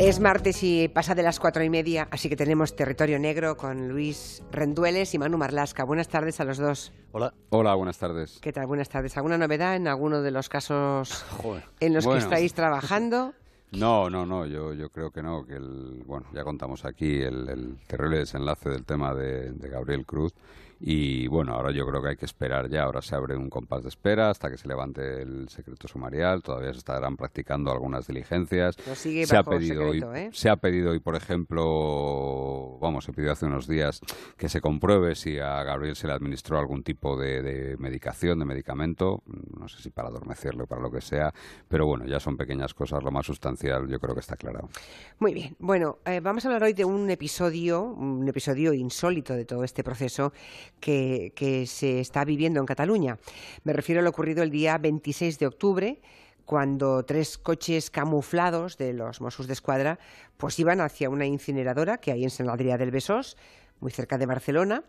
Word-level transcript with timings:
Es 0.00 0.18
martes 0.18 0.62
y 0.62 0.88
pasa 0.88 1.14
de 1.14 1.22
las 1.22 1.38
cuatro 1.38 1.62
y 1.62 1.68
media, 1.68 2.08
así 2.10 2.30
que 2.30 2.36
tenemos 2.36 2.74
territorio 2.74 3.18
negro 3.18 3.58
con 3.58 3.90
Luis 3.90 4.42
Rendueles 4.50 5.12
y 5.12 5.18
Manu 5.18 5.36
Marlasca. 5.36 5.84
Buenas 5.84 6.08
tardes 6.08 6.40
a 6.40 6.44
los 6.44 6.56
dos. 6.56 6.90
Hola. 7.12 7.34
Hola, 7.50 7.74
buenas 7.74 7.98
tardes. 7.98 8.38
¿Qué 8.40 8.50
tal? 8.50 8.66
Buenas 8.66 8.88
tardes. 8.88 9.18
¿Alguna 9.18 9.36
novedad 9.36 9.76
en 9.76 9.86
alguno 9.88 10.22
de 10.22 10.30
los 10.30 10.48
casos 10.48 11.26
en 11.80 11.92
los 11.92 12.06
que 12.06 12.16
estáis 12.16 12.54
trabajando? 12.54 13.34
No, 13.72 14.10
no, 14.10 14.26
no, 14.26 14.46
yo, 14.46 14.74
yo 14.74 14.90
creo 14.90 15.12
que 15.12 15.22
no, 15.22 15.46
que 15.46 15.54
el, 15.54 16.02
bueno, 16.04 16.26
ya 16.34 16.42
contamos 16.42 16.84
aquí 16.84 17.22
el, 17.22 17.78
terrible 17.86 18.18
desenlace 18.18 18.68
del 18.68 18.84
tema 18.84 19.14
de 19.14 19.52
Gabriel 19.70 20.04
Cruz 20.04 20.34
y 20.82 21.26
bueno, 21.28 21.52
ahora 21.52 21.72
yo 21.72 21.86
creo 21.86 22.02
que 22.02 22.08
hay 22.08 22.16
que 22.16 22.24
esperar 22.24 22.70
ya. 22.70 22.84
Ahora 22.84 23.02
se 23.02 23.14
abre 23.14 23.36
un 23.36 23.50
compás 23.50 23.82
de 23.82 23.90
espera 23.90 24.30
hasta 24.30 24.50
que 24.50 24.56
se 24.56 24.66
levante 24.66 25.20
el 25.20 25.50
secreto 25.50 25.86
sumarial. 25.86 26.42
Todavía 26.42 26.72
se 26.72 26.78
estarán 26.78 27.18
practicando 27.18 27.70
algunas 27.70 28.06
diligencias. 28.06 28.76
se, 28.94 29.36
ha 29.36 29.42
pedido 29.42 29.88
hoy, 29.88 30.02
¿eh? 30.14 30.30
se 30.32 30.48
ha 30.48 30.56
pedido 30.56 30.92
hoy, 30.92 31.00
por 31.00 31.16
ejemplo, 31.16 32.78
vamos, 32.80 33.04
se 33.04 33.12
pidió 33.12 33.30
hace 33.30 33.44
unos 33.44 33.68
días 33.68 34.00
que 34.38 34.48
se 34.48 34.62
compruebe 34.62 35.14
si 35.16 35.38
a 35.38 35.62
Gabriel 35.64 35.96
se 35.96 36.06
le 36.06 36.14
administró 36.14 36.58
algún 36.58 36.82
tipo 36.82 37.14
de, 37.14 37.76
medicación, 37.78 38.38
de 38.38 38.46
medicamento. 38.46 39.22
No 39.58 39.68
sé 39.68 39.82
si 39.82 39.90
para 39.90 40.08
adormecerlo 40.08 40.64
o 40.64 40.66
para 40.66 40.80
lo 40.80 40.90
que 40.90 41.02
sea. 41.02 41.34
Pero 41.68 41.84
bueno, 41.84 42.06
ya 42.06 42.20
son 42.20 42.38
pequeñas 42.38 42.72
cosas. 42.72 43.04
Lo 43.04 43.10
más 43.10 43.26
sustancial 43.26 43.86
yo 43.86 44.00
creo 44.00 44.14
que 44.14 44.20
está 44.20 44.32
aclarado. 44.32 44.70
Muy 45.18 45.34
bien. 45.34 45.56
Bueno, 45.58 45.98
eh, 46.06 46.20
vamos 46.20 46.46
a 46.46 46.48
hablar 46.48 46.62
hoy 46.62 46.72
de 46.72 46.86
un 46.86 47.10
episodio, 47.10 47.82
un 47.82 48.26
episodio 48.26 48.72
insólito 48.72 49.34
de 49.34 49.44
todo 49.44 49.62
este 49.62 49.84
proceso 49.84 50.32
que, 50.80 51.64
se 51.66 52.00
está 52.00 52.24
viviendo 52.24 52.60
en 52.60 52.66
Cataluña. 52.66 53.18
Me 53.64 53.72
refiero 53.72 54.00
a 54.00 54.04
lo 54.04 54.10
ocurrido 54.10 54.42
el 54.42 54.50
día 54.50 54.78
26 54.78 55.38
de 55.38 55.46
octubre, 55.46 56.00
cuando 56.44 57.04
tres 57.04 57.38
coches 57.38 57.90
camuflados 57.90 58.76
de 58.76 58.92
los 58.92 59.20
Mossos 59.20 59.46
de 59.46 59.52
Escuadra 59.52 59.98
pues 60.36 60.58
iban 60.58 60.80
hacia 60.80 61.10
una 61.10 61.26
incineradora 61.26 61.98
que 61.98 62.12
hay 62.12 62.24
en 62.24 62.30
San 62.30 62.48
Adrià 62.48 62.76
del 62.76 62.90
Besós, 62.90 63.36
muy 63.78 63.92
cerca 63.92 64.18
de 64.18 64.26
Barcelona, 64.26 64.84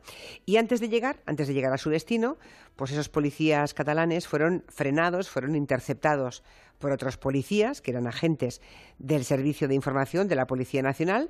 y 0.46 0.58
antes 0.58 0.80
de 0.80 0.90
llegar, 0.90 1.22
antes 1.26 1.48
de 1.48 1.54
llegar 1.54 1.74
a 1.74 1.78
su 1.78 1.90
destino, 1.90 2.38
pues 2.76 2.92
esos 2.92 3.10
policías 3.10 3.74
catalanes 3.74 4.28
fueron 4.28 4.64
frenados, 4.68 5.30
fueron 5.30 5.56
interceptados 5.56 6.44
por 6.78 6.92
otros 6.92 7.18
policías 7.18 7.82
que 7.82 7.92
eran 7.92 8.08
agentes 8.08 8.62
del 8.98 9.24
Servicio 9.24 9.68
de 9.68 9.76
Información 9.76 10.28
de 10.28 10.36
la 10.36 10.48
Policía 10.48 10.82
Nacional 10.82 11.30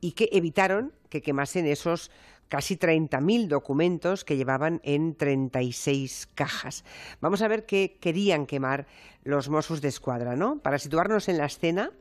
y 0.00 0.12
que 0.12 0.28
evitaron 0.32 0.92
que 1.08 1.22
quemasen 1.22 1.66
esos 1.66 2.10
casi 2.48 2.76
30.000 2.76 3.46
documentos 3.46 4.24
que 4.24 4.36
llevaban 4.36 4.80
en 4.82 5.14
36 5.14 6.28
cajas. 6.34 6.84
Vamos 7.20 7.42
a 7.42 7.48
ver 7.48 7.64
qué 7.64 7.96
querían 8.00 8.44
quemar 8.46 8.86
los 9.22 9.48
Mossos 9.48 9.80
de 9.80 9.88
Escuadra, 9.88 10.34
¿no? 10.36 10.58
Para 10.58 10.78
situarnos 10.78 11.28
en 11.28 11.38
la 11.38 11.46
escena, 11.46 11.92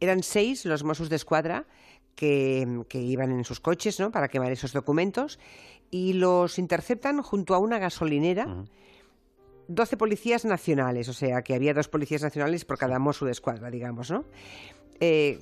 eran 0.00 0.22
seis 0.22 0.64
los 0.66 0.82
Mossos 0.82 1.08
de 1.08 1.16
Escuadra 1.16 1.66
que, 2.16 2.66
iban 2.92 3.30
en 3.30 3.44
sus 3.44 3.60
coches, 3.60 4.00
¿no? 4.00 4.10
Para 4.10 4.28
quemar 4.28 4.50
esos 4.50 4.72
documentos 4.72 5.38
y 5.90 6.14
los 6.14 6.58
interceptan 6.58 7.22
junto 7.22 7.54
a 7.54 7.58
una 7.58 7.78
gasolinera. 7.78 8.64
12 9.68 9.96
policías 9.96 10.44
nacionales, 10.44 11.08
o 11.08 11.12
sea 11.12 11.42
que 11.42 11.54
había 11.54 11.74
dos 11.74 11.88
policías 11.88 12.22
nacionales 12.22 12.64
por 12.64 12.78
cada 12.78 12.98
Mosso 12.98 13.24
de 13.24 13.32
escuadra, 13.32 13.70
digamos, 13.70 14.10
¿no? 14.10 14.24
Eh, 15.00 15.40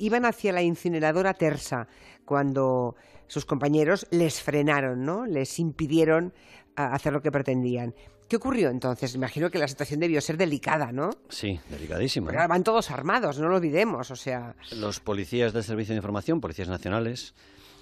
iban 0.00 0.24
hacia 0.24 0.52
la 0.52 0.62
incineradora 0.62 1.34
Tersa 1.34 1.86
cuando 2.24 2.96
sus 3.28 3.44
compañeros 3.44 4.06
les 4.10 4.42
frenaron, 4.42 5.04
¿no? 5.04 5.26
Les 5.26 5.58
impidieron 5.60 6.32
ah, 6.76 6.92
hacer 6.92 7.12
lo 7.12 7.22
que 7.22 7.30
pretendían. 7.30 7.94
¿Qué 8.28 8.36
ocurrió 8.36 8.70
entonces? 8.70 9.14
Imagino 9.14 9.50
que 9.50 9.58
la 9.58 9.68
situación 9.68 10.00
debió 10.00 10.20
ser 10.20 10.36
delicada, 10.36 10.92
¿no? 10.92 11.10
Sí, 11.28 11.58
delicadísima. 11.68 12.30
Pero 12.30 12.46
van 12.48 12.62
todos 12.62 12.90
armados, 12.90 13.38
no 13.38 13.48
lo 13.48 13.56
olvidemos, 13.56 14.10
o 14.10 14.16
sea... 14.16 14.54
Los 14.72 15.00
policías 15.00 15.52
del 15.52 15.64
Servicio 15.64 15.94
de 15.94 15.98
Información, 15.98 16.40
policías 16.40 16.68
nacionales, 16.68 17.34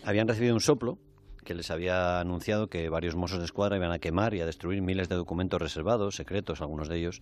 habían 0.04 0.26
recibido 0.26 0.54
un 0.54 0.60
soplo 0.60 0.98
que 1.44 1.54
les 1.54 1.70
había 1.70 2.20
anunciado 2.20 2.68
que 2.68 2.88
varios 2.88 3.14
mozos 3.14 3.38
de 3.38 3.44
escuadra 3.44 3.76
iban 3.76 3.92
a 3.92 3.98
quemar 3.98 4.34
y 4.34 4.40
a 4.40 4.46
destruir 4.46 4.82
miles 4.82 5.08
de 5.08 5.16
documentos 5.16 5.60
reservados, 5.60 6.16
secretos, 6.16 6.60
algunos 6.60 6.88
de 6.88 6.96
ellos, 6.96 7.20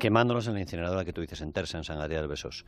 quemándolos 0.00 0.48
en 0.48 0.54
la 0.54 0.60
incineradora 0.60 1.04
que 1.04 1.12
tú 1.12 1.20
dices 1.20 1.40
en 1.42 1.52
Tersa, 1.52 1.78
en 1.78 1.84
San 1.84 2.00
Adrià 2.00 2.18
del 2.18 2.26
Besós. 2.26 2.64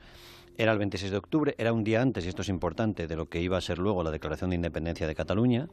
Era 0.57 0.71
el 0.71 0.79
26 0.79 1.11
de 1.11 1.17
octubre, 1.17 1.55
era 1.59 1.73
un 1.73 1.83
día 1.83 2.01
antes, 2.01 2.25
y 2.25 2.29
esto 2.29 2.43
es 2.43 2.49
importante, 2.49 3.09
de 3.09 3.17
lo 3.17 3.27
que 3.27 3.41
iba 3.41 3.57
a 3.57 3.61
ser 3.61 3.79
luego 3.79 4.05
la 4.05 4.13
declaración 4.13 4.51
de 4.51 4.57
independencia 4.57 5.09
de 5.09 5.15
Cataluña, 5.17 5.69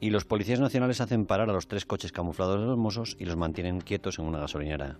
y 0.00 0.10
los 0.10 0.24
policías 0.24 0.60
nacionales 0.60 1.00
hacen 1.00 1.26
parar 1.26 1.50
a 1.50 1.52
los 1.52 1.66
tres 1.66 1.84
coches 1.84 2.12
camuflados 2.12 2.60
de 2.60 2.66
los 2.66 2.78
mozos 2.78 3.16
y 3.18 3.26
los 3.26 3.36
mantienen 3.36 3.80
quietos 3.80 4.18
en 4.18 4.26
una 4.26 4.38
gasolinera. 4.38 4.98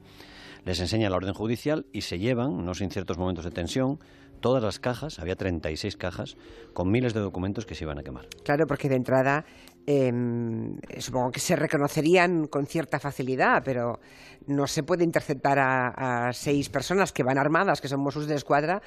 Les 0.64 0.80
enseña 0.80 1.10
la 1.10 1.16
orden 1.16 1.34
judicial 1.34 1.86
y 1.92 2.02
se 2.02 2.18
llevan, 2.18 2.64
no 2.64 2.74
sin 2.74 2.90
ciertos 2.90 3.18
momentos 3.18 3.44
de 3.44 3.50
tensión, 3.50 3.98
todas 4.40 4.62
las 4.62 4.78
cajas, 4.78 5.18
había 5.20 5.36
36 5.36 5.96
cajas, 5.96 6.36
con 6.72 6.90
miles 6.90 7.14
de 7.14 7.20
documentos 7.20 7.66
que 7.66 7.74
se 7.74 7.84
iban 7.84 7.98
a 7.98 8.02
quemar. 8.02 8.26
Claro, 8.44 8.66
porque 8.66 8.88
de 8.88 8.96
entrada 8.96 9.44
em, 9.86 10.78
supongo 10.98 11.30
que 11.30 11.40
se 11.40 11.56
reconocerían 11.56 12.46
con 12.46 12.66
cierta 12.66 12.98
facilidad, 12.98 13.62
pero 13.64 14.00
no 14.46 14.66
se 14.66 14.82
puede 14.82 15.04
interceptar 15.04 15.58
a, 15.58 16.32
seis 16.32 16.68
personas 16.68 17.12
que 17.12 17.22
van 17.22 17.38
armadas, 17.38 17.80
que 17.80 17.88
son 17.88 18.00
Mossos 18.00 18.26
de 18.26 18.34
escuadra. 18.34 18.82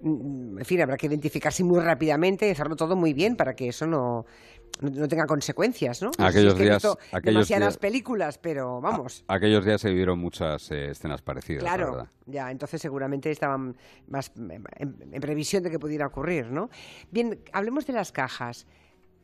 Mm, 0.00 0.58
en 0.58 0.64
fin, 0.64 0.80
habrá 0.82 0.96
que 0.96 1.06
identificarse 1.06 1.64
muy 1.64 1.80
rápidamente 1.80 2.48
y 2.48 2.50
hacerlo 2.50 2.76
todo 2.76 2.96
muy 2.96 3.12
bien 3.12 3.36
para 3.36 3.54
que 3.54 3.68
eso 3.68 3.86
no, 3.86 4.26
no, 4.80 5.08
tenga 5.08 5.26
consecuencias, 5.26 6.02
¿no? 6.02 6.10
Aquellos 6.18 6.56
días, 6.56 6.82
demasiadas 7.22 7.76
películas, 7.76 8.38
pero 8.38 8.80
vamos. 8.80 9.24
aquellos 9.28 9.64
días 9.64 9.80
se 9.80 9.90
vivieron 9.90 10.18
muchas 10.18 10.70
eh, 10.70 10.90
escenas 10.90 11.22
parecidas. 11.22 11.62
Claro, 11.62 12.08
ya, 12.26 12.50
entonces 12.50 12.80
seguramente 12.80 13.30
estaban 13.30 13.76
más 14.08 14.32
en, 14.36 15.20
previsión 15.20 15.62
de 15.62 15.70
que 15.70 15.78
pudiera 15.78 16.06
ocurrir, 16.06 16.50
¿no? 16.50 16.70
Bien, 17.10 17.40
hablemos 17.52 17.86
de 17.86 17.92
las 17.92 18.12
cajas. 18.12 18.66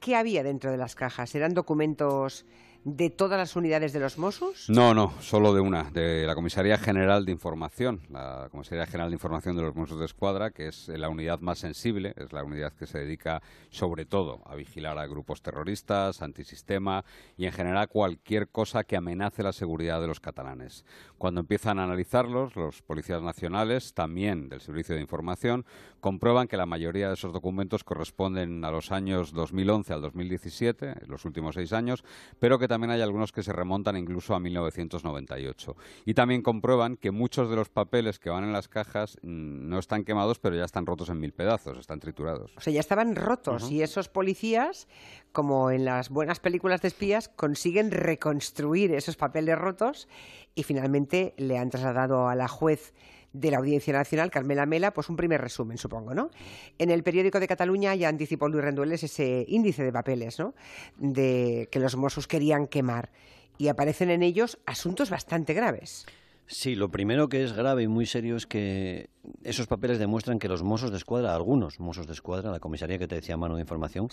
¿Qué 0.01 0.15
había 0.17 0.43
dentro 0.43 0.71
de 0.71 0.77
las 0.77 0.95
cajas? 0.95 1.35
¿Eran 1.35 1.55
documentos 1.55 2.45
de 2.85 3.11
todas 3.11 3.39
las 3.39 3.57
unidades 3.57 3.93
de 3.93 4.01
los 4.01 4.19
Mossos? 4.19 4.69
No, 4.69 4.95
no, 4.95 5.13
solo 5.21 5.55
de 5.55 5.61
una, 5.61 5.91
de 5.91 6.27
la 6.27 6.35
Comisaría 6.35 6.79
General 6.79 7.25
de 7.25 7.33
Información, 7.33 8.01
la 8.11 8.49
Comisaría 8.51 8.87
General 8.87 9.11
de 9.11 9.15
Información 9.15 9.57
de 9.57 9.63
los 9.63 9.75
Mossos 9.75 9.99
de 9.99 10.05
Escuadra, 10.05 10.51
que 10.51 10.69
es 10.69 10.89
la 10.89 11.09
unidad 11.09 11.41
más 11.41 11.59
sensible, 11.59 12.15
es 12.17 12.33
la 12.33 12.45
unidad 12.45 12.73
que 12.73 12.87
se 12.87 12.99
dedica 12.99 13.43
sobre 13.71 14.05
todo 14.05 14.43
a 14.47 14.55
vigilar 14.55 14.99
a 14.99 15.07
grupos 15.07 15.43
terroristas, 15.43 16.23
antisistema 16.23 17.05
y 17.37 17.47
en 17.47 17.53
general 17.53 17.89
cualquier 17.89 18.49
cosa 18.49 18.85
que 18.85 18.97
amenace 18.97 19.43
la 19.43 19.53
seguridad 19.53 20.01
de 20.01 20.07
los 20.07 20.21
catalanes. 20.21 20.85
Cuando 21.19 21.41
empiezan 21.41 21.79
a 21.79 21.85
analizarlos, 21.85 22.57
los 22.57 22.83
policías 22.83 23.23
nacionales, 23.23 23.95
también 23.95 24.49
del 24.49 24.61
Servicio 24.61 24.95
de 24.95 25.01
Información, 25.01 25.65
comprueban 26.01 26.47
que 26.47 26.57
la 26.57 26.67
mayoría 26.67 27.09
de 27.09 27.15
esos 27.15 27.33
documentos 27.33 27.85
corresponden 27.85 28.65
a 28.65 28.71
los 28.71 28.93
años 28.93 29.33
2011 29.33 29.93
al 29.93 30.03
2017, 30.03 31.07
los 31.07 31.25
últimos 31.25 31.55
seis 31.55 31.73
años, 31.73 32.05
pero 32.39 32.59
que 32.59 32.66
también 32.69 32.91
hay 32.91 33.01
algunos 33.01 33.33
que 33.33 33.43
se 33.43 33.53
remontan 33.53 33.97
incluso 33.97 34.35
a 34.35 34.41
1998. 34.41 35.77
Y 36.05 36.15
también 36.15 36.43
comprueban 36.43 36.97
que 36.97 37.11
muchos 37.11 37.51
de 37.51 37.57
los 37.57 37.69
papeles 37.69 38.19
que 38.19 38.31
van 38.31 38.45
en 38.45 38.53
las 38.53 38.69
cajas 38.69 39.19
mm, 39.23 39.69
no 39.69 39.79
están 39.79 40.05
quemados, 40.05 40.39
pero 40.39 40.57
ya 40.57 40.65
están 40.65 40.87
rotos 40.87 41.09
en 41.09 41.21
mil 41.21 41.33
pedazos, 41.33 41.79
están 41.79 42.01
triturados. 42.01 42.53
O 42.57 42.61
sea, 42.61 42.73
ya 42.73 42.81
estaban 42.81 43.17
rotos 43.17 43.71
y 43.71 43.83
esos 43.83 44.09
policías, 44.09 44.89
como 45.33 45.71
en 45.71 45.85
las 45.85 46.11
buenas 46.11 46.41
películas 46.41 46.83
de 46.83 46.89
espías, 46.89 47.29
consiguen 47.29 47.91
reconstruir 47.91 48.93
esos 48.93 49.17
papeles 49.17 49.59
rotos 49.59 50.09
y 50.55 50.63
finalmente 50.63 51.35
le 51.37 51.59
han 51.59 51.71
trasladado 51.71 52.29
a 52.29 52.35
la 52.35 52.49
juez 52.49 52.95
de 53.41 53.51
la 53.51 53.59
Audiencia 53.59 53.93
Nacional, 53.93 54.31
Carmela 54.31 54.67
Mela, 54.67 54.93
pues 54.93 55.09
un 55.09 55.17
primer 55.17 55.41
resumen, 55.41 55.79
supongo, 55.79 56.15
¿no? 56.15 56.31
En 56.79 56.91
el 56.91 57.03
periódico 57.03 57.41
de 57.41 57.49
Cataluña 57.49 57.95
ya 57.95 58.09
anticipó 58.09 58.49
Luis 58.49 58.65
Rendueles 58.65 59.03
ese 59.03 59.45
índice 59.49 59.85
de 59.85 59.93
papeles, 59.93 60.39
¿no? 60.39 60.55
De 60.97 61.69
que 61.71 61.79
los 61.79 61.97
Mossos 61.97 62.27
querían 62.27 62.67
quemar. 62.67 63.11
Y 63.59 63.69
aparecen 63.69 64.11
en 64.11 64.23
ellos 64.23 64.59
asuntos 64.67 65.11
bastante 65.11 65.55
graves. 65.55 66.07
Sí, 66.49 66.77
lo 66.77 66.91
primero 66.91 67.29
que 67.29 67.43
es 67.43 67.53
grave 67.53 67.83
y 67.83 67.89
muy 67.89 68.07
serio 68.07 68.37
es 68.37 68.47
que 68.47 69.11
esos 69.43 69.67
papeles 69.67 69.99
demuestran 69.99 70.39
que 70.39 70.47
los 70.47 70.63
Mossos 70.63 70.93
de 70.93 70.97
Escuadra, 70.97 71.35
algunos 71.35 71.81
Mossos 71.81 72.07
de 72.07 72.13
Escuadra, 72.13 72.53
la 72.53 72.61
comisaría 72.61 72.99
que 72.99 73.09
te 73.09 73.17
decía 73.17 73.37
mano 73.37 73.57
de 73.57 73.63
información, 73.63 74.09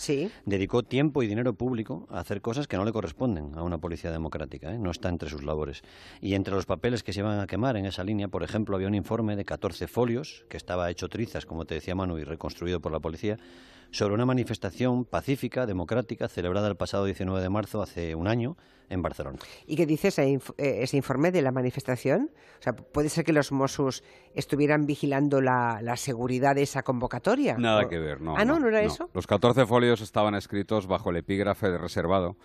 dedicó 0.45 0.81
tiempo 0.81 1.21
y 1.21 1.27
dinero 1.27 1.53
público 1.53 2.07
a 2.09 2.19
hacer 2.19 2.41
cosas 2.41 2.67
que 2.67 2.75
no 2.75 2.85
le 2.85 2.91
corresponden 2.91 3.51
a 3.55 3.61
una 3.61 3.77
policía 3.77 4.09
democrática, 4.11 4.73
¿eh? 4.73 4.79
no 4.79 4.89
está 4.89 5.09
entre 5.09 5.29
sus 5.29 5.43
labores. 5.43 5.83
Y 6.21 6.33
entre 6.33 6.55
los 6.55 6.65
papeles 6.65 7.03
que 7.03 7.13
se 7.13 7.19
iban 7.19 7.39
a 7.39 7.45
quemar 7.45 7.77
en 7.77 7.85
esa 7.85 8.03
línea, 8.03 8.27
por 8.27 8.41
ejemplo, 8.41 8.75
había 8.75 8.87
un 8.87 8.95
informe 8.95 9.35
de 9.35 9.45
14 9.45 9.87
folios 9.87 10.45
que 10.49 10.57
estaba 10.57 10.89
hecho 10.89 11.09
trizas, 11.09 11.45
como 11.45 11.65
te 11.65 11.75
decía 11.75 11.93
Manu, 11.93 12.17
y 12.17 12.23
reconstruido 12.23 12.79
por 12.79 12.91
la 12.91 12.99
policía, 12.99 13.37
sobre 13.93 14.15
una 14.15 14.25
manifestación 14.25 15.05
pacífica, 15.05 15.67
democrática, 15.67 16.27
celebrada 16.27 16.67
el 16.67 16.75
pasado 16.75 17.05
19 17.05 17.41
de 17.41 17.49
marzo, 17.49 17.81
hace 17.81 18.15
un 18.15 18.27
año, 18.27 18.57
en 18.89 19.03
Barcelona. 19.03 19.37
¿Y 19.67 19.75
qué 19.75 19.85
dice 19.85 20.07
ese, 20.07 20.39
eh, 20.57 20.87
informe 20.93 21.31
de 21.31 21.43
la 21.43 21.51
manifestación? 21.51 22.31
O 22.59 22.63
sea, 22.63 22.75
¿puede 22.75 23.09
ser 23.09 23.23
que 23.23 23.33
los 23.33 23.51
Mossos 23.51 24.03
estuvieran 24.33 24.87
vigilando 24.87 25.41
la, 25.41 25.79
seguridad 25.95 26.55
de 26.55 26.63
esa 26.63 26.81
convocatoria? 26.81 27.55
Nada 27.57 27.87
que 27.87 27.99
ver, 27.99 28.19
no. 28.19 28.35
Ah, 28.35 28.43
no, 28.45 28.59
no, 28.59 28.67
era 28.67 28.81
eso. 28.81 29.09
Los 29.13 29.27
14 29.27 29.67
folios 29.67 30.01
estaban 30.01 30.33
escritos 30.33 30.87
bajo 30.87 31.11
el 31.11 31.17
epígrafe 31.17 31.69
de 31.69 31.77
reservado 31.77 32.35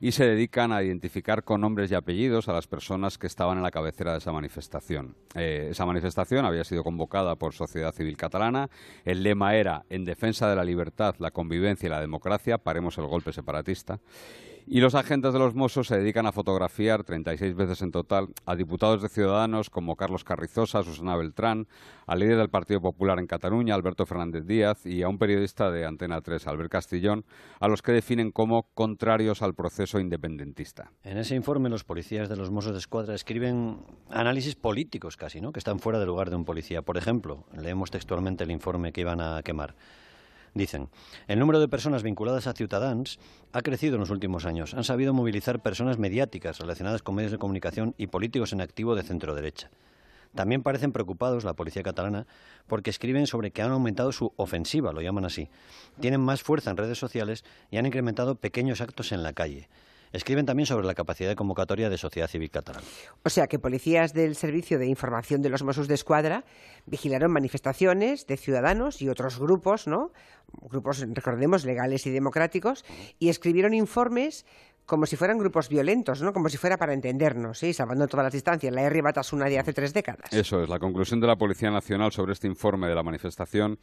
y 0.00 0.12
se 0.12 0.26
dedican 0.26 0.72
a 0.72 0.82
identificar 0.82 1.44
con 1.44 1.60
nombres 1.60 1.90
y 1.90 1.94
apellidos 1.94 2.48
a 2.48 2.52
las 2.52 2.66
personas 2.66 3.18
que 3.18 3.26
estaban 3.26 3.58
en 3.58 3.62
la 3.62 3.70
cabecera 3.70 4.12
de 4.12 4.18
esa 4.18 4.32
manifestación. 4.32 5.14
Eh, 5.34 5.68
esa 5.70 5.84
manifestación 5.84 6.44
había 6.46 6.64
sido 6.64 6.82
convocada 6.82 7.36
por 7.36 7.52
Sociedad 7.52 7.94
Civil 7.94 8.16
Catalana. 8.16 8.70
El 9.04 9.22
lema 9.22 9.54
era 9.54 9.84
En 9.90 10.04
defensa 10.04 10.48
de 10.48 10.56
la 10.56 10.64
libertad, 10.64 11.14
la 11.18 11.30
convivencia 11.30 11.86
y 11.86 11.90
la 11.90 12.00
democracia, 12.00 12.58
paremos 12.58 12.96
el 12.98 13.06
golpe 13.06 13.32
separatista. 13.32 14.00
Y 14.72 14.78
los 14.78 14.94
agentes 14.94 15.32
de 15.32 15.40
los 15.40 15.56
Mossos 15.56 15.88
se 15.88 15.98
dedican 15.98 16.26
a 16.26 16.32
fotografiar 16.32 17.02
36 17.02 17.56
veces 17.56 17.82
en 17.82 17.90
total 17.90 18.28
a 18.46 18.54
diputados 18.54 19.02
de 19.02 19.08
Ciudadanos 19.08 19.68
como 19.68 19.96
Carlos 19.96 20.22
Carrizosa, 20.22 20.84
Susana 20.84 21.16
Beltrán, 21.16 21.66
al 22.06 22.20
líder 22.20 22.36
del 22.36 22.50
Partido 22.50 22.80
Popular 22.80 23.18
en 23.18 23.26
Cataluña, 23.26 23.74
Alberto 23.74 24.06
Fernández 24.06 24.46
Díaz, 24.46 24.86
y 24.86 25.02
a 25.02 25.08
un 25.08 25.18
periodista 25.18 25.72
de 25.72 25.84
Antena 25.84 26.20
3, 26.20 26.46
Albert 26.46 26.70
Castillón, 26.70 27.24
a 27.58 27.66
los 27.66 27.82
que 27.82 27.90
definen 27.90 28.30
como 28.30 28.68
contrarios 28.72 29.42
al 29.42 29.54
proceso 29.54 29.98
independentista. 29.98 30.92
En 31.02 31.18
ese 31.18 31.34
informe 31.34 31.68
los 31.68 31.82
policías 31.82 32.28
de 32.28 32.36
los 32.36 32.52
Mossos 32.52 32.70
de 32.70 32.78
Escuadra 32.78 33.16
escriben 33.16 33.78
análisis 34.08 34.54
políticos 34.54 35.16
casi, 35.16 35.40
¿no? 35.40 35.50
que 35.50 35.58
están 35.58 35.80
fuera 35.80 35.98
del 35.98 36.06
lugar 36.06 36.30
de 36.30 36.36
un 36.36 36.44
policía. 36.44 36.82
Por 36.82 36.96
ejemplo, 36.96 37.44
leemos 37.60 37.90
textualmente 37.90 38.44
el 38.44 38.52
informe 38.52 38.92
que 38.92 39.00
iban 39.00 39.20
a 39.20 39.42
quemar. 39.42 39.74
Dicen, 40.54 40.88
el 41.28 41.38
número 41.38 41.60
de 41.60 41.68
personas 41.68 42.02
vinculadas 42.02 42.46
a 42.46 42.52
Ciutadans 42.52 43.18
ha 43.52 43.62
crecido 43.62 43.94
en 43.94 44.00
los 44.00 44.10
últimos 44.10 44.46
años. 44.46 44.74
Han 44.74 44.84
sabido 44.84 45.14
movilizar 45.14 45.60
personas 45.60 45.98
mediáticas 45.98 46.58
relacionadas 46.58 47.02
con 47.02 47.14
medios 47.14 47.32
de 47.32 47.38
comunicación 47.38 47.94
y 47.98 48.08
políticos 48.08 48.52
en 48.52 48.60
activo 48.60 48.96
de 48.96 49.02
centro 49.02 49.34
derecha. 49.34 49.70
También 50.34 50.62
parecen 50.62 50.92
preocupados 50.92 51.44
la 51.44 51.54
policía 51.54 51.82
catalana 51.82 52.26
porque 52.66 52.90
escriben 52.90 53.26
sobre 53.26 53.50
que 53.50 53.62
han 53.62 53.72
aumentado 53.72 54.12
su 54.12 54.32
ofensiva, 54.36 54.92
lo 54.92 55.00
llaman 55.00 55.24
así. 55.24 55.48
Tienen 56.00 56.20
más 56.20 56.42
fuerza 56.42 56.70
en 56.70 56.76
redes 56.76 56.98
sociales 56.98 57.44
y 57.70 57.78
han 57.78 57.86
incrementado 57.86 58.36
pequeños 58.36 58.80
actos 58.80 59.12
en 59.12 59.22
la 59.22 59.32
calle. 59.32 59.68
Escriben 60.12 60.44
también 60.44 60.66
sobre 60.66 60.86
la 60.86 60.94
capacidad 60.94 61.28
de 61.28 61.36
convocatoria 61.36 61.88
de 61.88 61.96
sociedad 61.96 62.28
civil 62.28 62.50
catalana. 62.50 62.84
O 63.22 63.30
sea 63.30 63.46
que 63.46 63.58
policías 63.58 64.12
del 64.12 64.34
Servicio 64.34 64.78
de 64.78 64.86
Información 64.86 65.40
de 65.40 65.50
los 65.50 65.62
Mossos 65.62 65.86
de 65.86 65.94
Escuadra 65.94 66.44
vigilaron 66.86 67.30
manifestaciones 67.30 68.26
de 68.26 68.36
ciudadanos 68.36 69.02
y 69.02 69.08
otros 69.08 69.38
grupos, 69.38 69.86
¿no? 69.86 70.12
Grupos, 70.62 71.04
recordemos, 71.12 71.64
legales 71.64 72.06
y 72.06 72.10
democráticos, 72.10 72.84
y 73.20 73.28
escribieron 73.28 73.72
informes 73.72 74.46
como 74.84 75.06
si 75.06 75.14
fueran 75.14 75.38
grupos 75.38 75.68
violentos, 75.68 76.20
¿no? 76.20 76.32
Como 76.32 76.48
si 76.48 76.56
fuera 76.56 76.76
para 76.76 76.92
entendernos, 76.92 77.60
¿sí? 77.60 77.72
Salvando 77.72 78.08
todas 78.08 78.24
las 78.24 78.32
distancias. 78.32 78.74
La 78.74 78.82
R. 78.82 79.02
Batasuna 79.02 79.46
de 79.46 79.60
hace 79.60 79.72
tres 79.72 79.94
décadas. 79.94 80.32
Eso 80.32 80.60
es, 80.60 80.68
la 80.68 80.80
conclusión 80.80 81.20
de 81.20 81.28
la 81.28 81.36
Policía 81.36 81.70
Nacional 81.70 82.10
sobre 82.10 82.32
este 82.32 82.48
informe 82.48 82.88
de 82.88 82.96
la 82.96 83.04
manifestación 83.04 83.78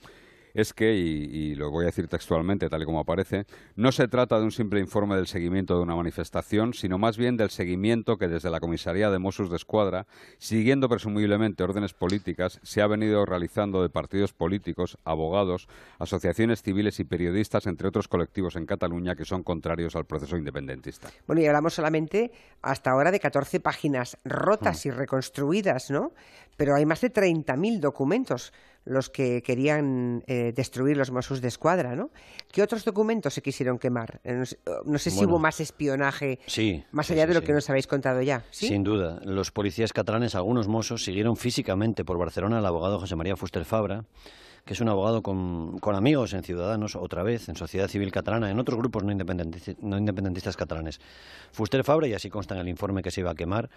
es 0.58 0.74
que, 0.74 0.96
y, 0.96 1.54
lo 1.54 1.70
voy 1.70 1.84
a 1.84 1.86
decir 1.86 2.08
textualmente, 2.08 2.68
tal 2.68 2.82
y 2.82 2.86
como 2.86 3.00
aparece, 3.00 3.46
no 3.76 3.92
se 3.92 4.08
trata 4.08 4.40
de 4.40 4.44
un 4.44 4.50
simple 4.50 4.80
informe 4.80 5.16
del 5.16 5.28
seguimiento 5.28 5.76
de 5.76 5.84
una 5.84 5.96
manifestación, 5.96 6.74
sino 6.74 6.98
más 6.98 7.16
bien 7.16 7.38
del 7.38 7.52
seguimiento 7.52 8.18
que 8.18 8.28
desde 8.28 8.50
la 8.50 8.60
Comisaría 8.60 9.12
de 9.12 9.20
Mossos 9.20 9.52
de 9.52 9.56
Escuadra, 9.56 10.08
siguiendo 10.40 10.90
presumiblemente 10.90 11.64
órdenes 11.64 11.94
políticas, 11.94 12.60
se 12.64 12.82
ha 12.82 12.88
venido 12.88 13.24
realizando 13.24 13.84
de 13.84 13.90
partidos 13.90 14.34
políticos, 14.34 14.98
abogados, 15.04 15.68
asociaciones 16.00 16.64
civiles 16.64 17.00
y 17.00 17.04
periodistas, 17.04 17.68
entre 17.68 17.90
otros 17.90 18.08
colectivos 18.08 18.56
en 18.56 18.66
Cataluña 18.66 19.16
que 19.16 19.26
son 19.26 19.44
contrarios 19.44 19.96
al 19.96 20.06
proceso 20.06 20.38
independentista. 20.38 21.10
Bueno, 21.28 21.44
y 21.44 21.46
hablamos 21.46 21.76
solamente 21.76 22.32
hasta 22.64 22.90
ahora 22.90 23.12
de 23.12 23.20
14 23.20 23.60
páginas 23.60 24.18
rotas 24.26 24.84
mm. 24.84 24.88
y 24.88 24.92
reconstruidas, 24.92 25.92
¿no? 25.92 26.14
Pero 26.58 26.74
hay 26.74 26.88
más 26.88 27.02
de 27.02 27.14
30.000 27.14 27.80
documentos 27.80 28.52
los 28.88 29.10
que 29.10 29.42
querían 29.44 30.24
eh, 30.28 30.54
destruir 30.56 30.98
los 30.98 31.12
Mossos 31.12 31.42
de 31.42 31.48
Escuadra, 31.48 31.96
¿no? 31.96 32.10
¿Qué 32.52 32.64
otros 32.64 32.86
documentos 32.86 33.34
se 33.34 33.42
quisieron 33.42 33.78
quemar? 33.78 34.22
Eh, 34.24 34.44
no 34.86 34.98
sé, 34.98 35.12
si 35.12 35.26
hubo 35.26 35.40
más 35.40 35.60
espionaje, 35.60 36.40
más 36.92 37.12
allá 37.12 37.28
de 37.28 37.34
lo 37.34 37.42
que 37.42 37.54
nos 37.54 37.70
habéis 37.70 37.88
contado 37.88 38.22
ya. 38.22 38.44
Sin 38.52 38.84
duda. 38.84 39.20
Los 39.24 39.52
policías 39.52 39.94
catalanes, 39.94 40.36
algunos 40.36 40.68
Mossos, 40.68 41.04
siguieron 41.04 41.36
físicamente 41.36 42.06
por 42.06 42.18
Barcelona 42.18 42.60
al 42.60 42.66
abogado 42.66 43.00
José 43.00 43.16
María 43.16 43.36
Fuster 43.36 43.66
Fabra, 43.66 44.06
que 44.68 44.74
es 44.74 44.82
un 44.82 44.90
abogado 44.90 45.24
con, 45.24 45.80
amigos 45.96 46.34
en 46.34 46.44
Ciudadanos, 46.44 46.96
otra 46.96 47.24
vez, 47.24 47.50
en 47.50 47.56
Sociedad 47.56 47.88
Civil 47.88 48.12
Catalana, 48.12 48.52
en 48.52 48.60
otros 48.60 48.78
grupos 48.78 49.04
no 49.04 49.12
independentistas, 49.12 49.76
no 49.82 49.98
independentistas 49.98 50.56
catalanes. 50.58 51.00
Fuster 51.52 51.84
Fabra, 51.84 52.08
y 52.08 52.14
así 52.14 52.30
consta 52.30 52.54
en 52.54 52.62
el 52.62 52.68
informe 52.68 53.02
que 53.02 53.10
se 53.10 53.22
iba 53.22 53.32
a 53.32 53.36
quemar, 53.36 53.70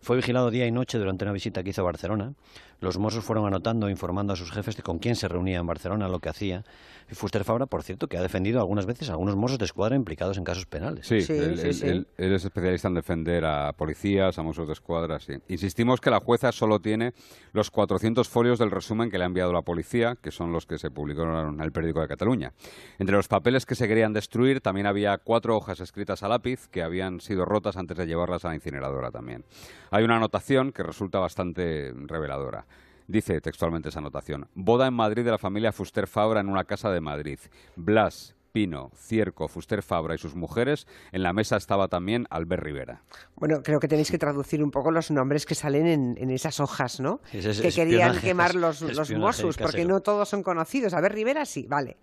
fue 0.00 0.16
vigilado 0.16 0.50
día 0.50 0.66
y 0.66 0.72
noche 0.72 0.98
durante 0.98 1.24
una 1.24 1.32
visita 1.32 1.62
que 1.62 1.70
hizo 1.70 1.82
a 1.82 1.84
Barcelona. 1.84 2.32
Los 2.80 2.96
Mossos 2.96 3.24
fueron 3.24 3.46
anotando, 3.46 3.90
informando 3.90 4.32
a 4.32 4.36
sus 4.36 4.52
jefes 4.52 4.76
de 4.76 4.82
con 4.82 4.98
quién 4.98 5.16
se 5.16 5.26
reunía 5.26 5.58
en 5.58 5.66
Barcelona, 5.66 6.08
lo 6.08 6.20
que 6.20 6.28
hacía. 6.28 6.64
Y 7.10 7.14
Fuster 7.14 7.44
Fabra, 7.44 7.66
por 7.66 7.82
cierto, 7.82 8.06
que 8.06 8.16
ha 8.16 8.22
defendido 8.22 8.60
algunas 8.60 8.86
veces 8.86 9.08
a 9.08 9.12
algunos 9.12 9.36
Mossos 9.36 9.58
de 9.58 9.64
escuadra 9.64 9.96
implicados 9.96 10.38
en 10.38 10.44
casos 10.44 10.66
penales. 10.66 11.06
Sí, 11.06 11.24
él, 11.28 12.06
es 12.16 12.44
especialista 12.44 12.88
en 12.88 12.94
defender 12.94 13.44
a 13.44 13.72
policías, 13.72 14.38
a 14.38 14.42
Mossos 14.42 14.66
de 14.66 14.74
escuadra, 14.74 15.18
sí. 15.18 15.34
Insistimos 15.48 16.00
que 16.00 16.10
la 16.10 16.20
jueza 16.20 16.52
solo 16.52 16.80
tiene 16.80 17.14
los 17.52 17.70
400 17.70 18.28
folios 18.28 18.58
del 18.58 18.70
resumen 18.70 19.10
que 19.10 19.18
le 19.18 19.24
ha 19.24 19.26
enviado 19.26 19.52
la 19.52 19.62
policía, 19.62 20.16
que 20.20 20.30
son 20.38 20.52
los 20.52 20.64
que 20.64 20.78
se 20.78 20.90
publicaron 20.90 21.54
en 21.54 21.60
el 21.60 21.72
periódico 21.72 22.00
de 22.00 22.08
Cataluña. 22.08 22.52
Entre 22.98 23.16
los 23.16 23.28
papeles 23.28 23.66
que 23.66 23.74
se 23.74 23.88
querían 23.88 24.12
destruir 24.12 24.60
también 24.60 24.86
había 24.86 25.18
cuatro 25.18 25.56
hojas 25.56 25.80
escritas 25.80 26.22
a 26.22 26.28
lápiz 26.28 26.68
que 26.68 26.82
habían 26.82 27.20
sido 27.20 27.44
rotas 27.44 27.76
antes 27.76 27.96
de 27.96 28.06
llevarlas 28.06 28.44
a 28.44 28.48
la 28.48 28.54
incineradora 28.54 29.10
también. 29.10 29.44
Hay 29.90 30.04
una 30.04 30.16
anotación 30.16 30.72
que 30.72 30.82
resulta 30.82 31.18
bastante 31.18 31.92
reveladora. 32.06 32.64
Dice 33.08 33.40
textualmente 33.40 33.88
esa 33.88 34.00
anotación. 34.00 34.48
Boda 34.54 34.86
en 34.86 34.94
Madrid 34.94 35.24
de 35.24 35.30
la 35.30 35.38
familia 35.38 35.72
Fuster 35.72 36.06
Fabra 36.06 36.40
en 36.40 36.48
una 36.48 36.64
casa 36.64 36.90
de 36.90 37.00
Madrid. 37.00 37.38
Blas, 37.74 38.36
Pino, 38.52 38.90
Cierco, 38.96 39.48
Fuster 39.48 39.82
Fabra 39.82 40.14
y 40.14 40.18
sus 40.18 40.34
mujeres. 40.34 40.86
En 41.12 41.22
la 41.22 41.32
mesa 41.32 41.56
estaba 41.56 41.88
también 41.88 42.26
Albert 42.30 42.62
Rivera. 42.62 43.02
Bueno, 43.36 43.62
creo 43.62 43.80
que 43.80 43.88
tenéis 43.88 44.10
que 44.10 44.18
traducir 44.18 44.62
un 44.62 44.70
poco 44.70 44.90
los 44.90 45.10
nombres 45.10 45.46
que 45.46 45.54
salen 45.54 46.16
en, 46.16 46.30
esas 46.30 46.60
hojas, 46.60 47.00
¿no? 47.00 47.20
que 47.30 47.72
querían 47.74 48.18
quemar 48.20 48.54
los, 48.54 48.80
los 48.80 49.10
Mossos, 49.12 49.56
porque 49.56 49.84
no 49.84 50.00
todos 50.00 50.28
son 50.28 50.42
conocidos. 50.42 50.94
Albert 50.94 51.14
Rivera 51.14 51.44
sí, 51.44 51.66
vale. 51.68 51.98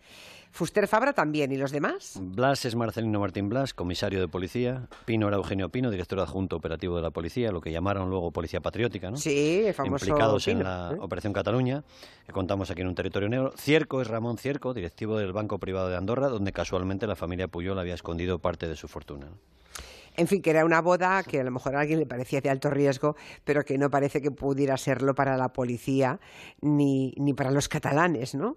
Fuster 0.55 0.87
Fabra 0.87 1.11
también, 1.11 1.51
¿y 1.51 1.57
los 1.57 1.71
demás? 1.71 2.17
Blas 2.21 2.63
es 2.63 2.77
Marcelino 2.77 3.19
Martín 3.19 3.49
Blas, 3.49 3.73
comisario 3.73 4.21
de 4.21 4.29
policía. 4.29 4.87
Pino 5.03 5.27
era 5.27 5.35
Eugenio 5.35 5.67
Pino, 5.67 5.91
director 5.91 6.17
adjunto 6.21 6.55
operativo 6.55 6.95
de 6.95 7.01
la 7.01 7.11
policía, 7.11 7.51
lo 7.51 7.59
que 7.59 7.73
llamaron 7.73 8.09
luego 8.09 8.31
Policía 8.31 8.61
Patriótica, 8.61 9.11
¿no? 9.11 9.17
Sí, 9.17 9.63
el 9.65 9.73
famoso 9.73 10.05
Implicados 10.05 10.47
en 10.47 10.63
la 10.63 10.93
¿eh? 10.93 10.97
Operación 11.01 11.33
Cataluña, 11.33 11.83
que 12.25 12.31
contamos 12.31 12.71
aquí 12.71 12.83
en 12.83 12.87
un 12.87 12.95
territorio 12.95 13.27
negro. 13.27 13.51
Cierco 13.57 14.01
es 14.01 14.07
Ramón 14.07 14.37
Cierco, 14.37 14.73
directivo 14.73 15.17
del 15.17 15.33
Banco 15.33 15.59
Privado 15.59 15.89
de 15.89 15.97
Andorra, 15.97 16.29
donde 16.29 16.53
casualmente 16.53 17.05
la 17.05 17.17
familia 17.17 17.49
Puyol 17.49 17.77
había 17.77 17.95
escondido 17.95 18.39
parte 18.39 18.65
de 18.65 18.77
su 18.77 18.87
fortuna. 18.87 19.27
En 20.17 20.27
fin, 20.27 20.41
que 20.41 20.51
era 20.51 20.63
una 20.63 20.81
boda 20.81 21.23
que 21.23 21.41
a 21.41 21.43
lo 21.43 21.51
mejor 21.51 21.75
a 21.75 21.81
alguien 21.81 21.99
le 21.99 22.05
parecía 22.05 22.39
de 22.39 22.49
alto 22.49 22.69
riesgo, 22.69 23.17
pero 23.43 23.65
que 23.65 23.77
no 23.77 23.89
parece 23.89 24.21
que 24.21 24.31
pudiera 24.31 24.77
serlo 24.77 25.13
para 25.13 25.35
la 25.35 25.49
policía 25.49 26.21
ni, 26.61 27.13
ni 27.17 27.33
para 27.33 27.51
los 27.51 27.67
catalanes, 27.67 28.33
¿no? 28.33 28.55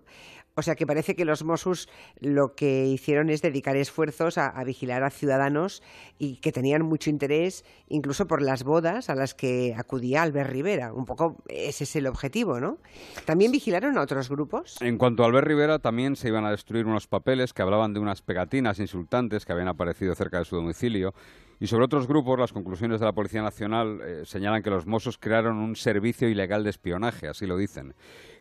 O 0.59 0.63
sea 0.63 0.75
que 0.75 0.89
parece 0.89 1.15
que 1.15 1.25
los 1.25 1.45
Mossos 1.45 1.89
lo 2.19 2.57
que 2.57 2.85
hicieron 2.87 3.31
es 3.31 3.43
dedicar 3.43 3.77
esfuerzos 3.77 4.39
a, 4.39 4.65
vigilar 4.65 5.05
a 5.05 5.11
ciudadanos 5.11 5.85
y 6.19 6.39
que 6.39 6.51
tenían 6.51 6.83
mucho 6.83 7.11
interés 7.11 7.65
incluso 7.87 8.27
por 8.27 8.43
las 8.43 8.65
bodas 8.65 9.09
a 9.09 9.15
las 9.15 9.35
que 9.35 9.77
acudía 9.79 10.23
Albert 10.23 10.51
Rivera. 10.51 10.93
Un 10.93 11.05
poco 11.05 11.37
ese 11.47 11.85
es 11.85 11.95
el 11.95 12.09
objetivo, 12.09 12.59
¿no? 12.59 12.79
¿También 13.25 13.53
vigilaron 13.53 13.97
a 13.99 14.01
otros 14.01 14.29
grupos? 14.29 14.79
En 14.81 14.99
cuanto 14.99 15.23
a 15.23 15.27
Albert 15.27 15.47
Rivera, 15.47 15.79
también 15.79 16.17
se 16.17 16.27
iban 16.27 16.45
a 16.45 16.51
destruir 16.51 16.87
unos 16.87 17.07
papeles 17.07 17.53
que 17.53 17.63
hablaban 17.63 17.95
de 17.95 18.01
unas 18.01 18.21
pegatinas 18.21 18.81
insultantes 18.81 19.47
que 19.47 19.53
habían 19.53 19.69
aparecido 19.69 20.13
cerca 20.17 20.41
de 20.41 20.45
su 20.45 20.57
domicilio 20.57 21.15
y 21.61 21.67
sobre 21.67 21.85
otros 21.85 22.07
grupos, 22.07 22.39
las 22.39 22.53
conclusiones 22.53 23.01
de 23.01 23.07
la 23.07 23.13
Policía 23.13 23.43
Nacional 23.43 24.01
eh, 24.01 24.23
señalan 24.25 24.63
que 24.63 24.71
los 24.71 24.87
Mossos 24.87 25.19
crearon 25.19 25.57
un 25.57 25.75
servicio 25.75 26.29
ilegal 26.29 26.63
de 26.63 26.71
espionaje, 26.71 27.27
así 27.27 27.47
lo 27.47 27.57
dicen, 27.57 27.95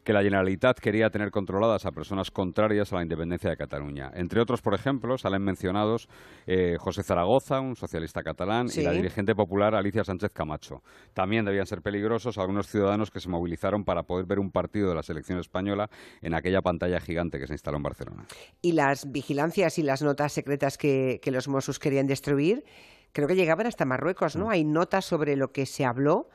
que 0.07 0.13
la 0.13 0.23
Generalitat 0.23 0.79
quería 0.79 1.09
tener 1.09 1.31
controladas 1.31 1.85
a 1.85 1.91
personas 1.91 2.31
contrarias 2.31 2.93
a 2.93 2.95
la 2.95 3.01
independencia 3.01 3.49
de 3.49 3.57
Cataluña. 3.57 4.09
Entre 4.13 4.39
otros, 4.39 4.61
por 4.61 4.73
ejemplo, 4.73 5.17
salen 5.17 5.41
mencionados 5.41 6.07
eh, 6.45 6.77
José 6.79 7.03
Zaragoza, 7.03 7.59
un 7.59 7.75
socialista 7.75 8.23
catalán, 8.23 8.67
y 8.73 8.83
la 8.83 8.93
dirigente 8.93 9.35
popular 9.35 9.75
Alicia 9.75 10.05
Sánchez 10.05 10.31
Camacho. 10.31 10.81
También 11.13 11.43
debían 11.43 11.65
ser 11.65 11.81
peligrosos 11.81 12.37
algunos 12.37 12.67
ciudadanos 12.67 13.11
que 13.11 13.19
se 13.19 13.27
movilizaron 13.27 13.83
para 13.83 14.03
poder 14.03 14.25
ver 14.25 14.39
un 14.39 14.49
partido 14.49 14.87
de 14.87 14.95
la 14.95 15.03
selección 15.03 15.39
española 15.39 15.89
en 16.21 16.35
aquella 16.35 16.61
pantalla 16.61 17.01
gigante 17.01 17.37
que 17.37 17.47
se 17.47 17.55
instaló 17.55 17.75
en 17.75 17.83
Barcelona. 17.83 18.27
Y 18.61 18.71
las 18.71 19.11
vigilancias 19.11 19.77
y 19.77 19.83
las 19.83 20.01
notas 20.01 20.31
secretas 20.31 20.77
que, 20.77 21.19
que 21.21 21.31
los 21.31 21.49
Mossos 21.49 21.79
querían 21.79 22.07
destruir 22.07 22.63
creo 23.11 23.27
que 23.27 23.35
llegaban 23.35 23.67
hasta 23.67 23.83
Marruecos, 23.83 24.35
¿no? 24.35 24.45
Mm. 24.45 24.49
Hay 24.51 24.63
notas 24.63 25.03
sobre 25.03 25.35
lo 25.35 25.51
que 25.51 25.65
se 25.65 25.83
habló, 25.83 26.29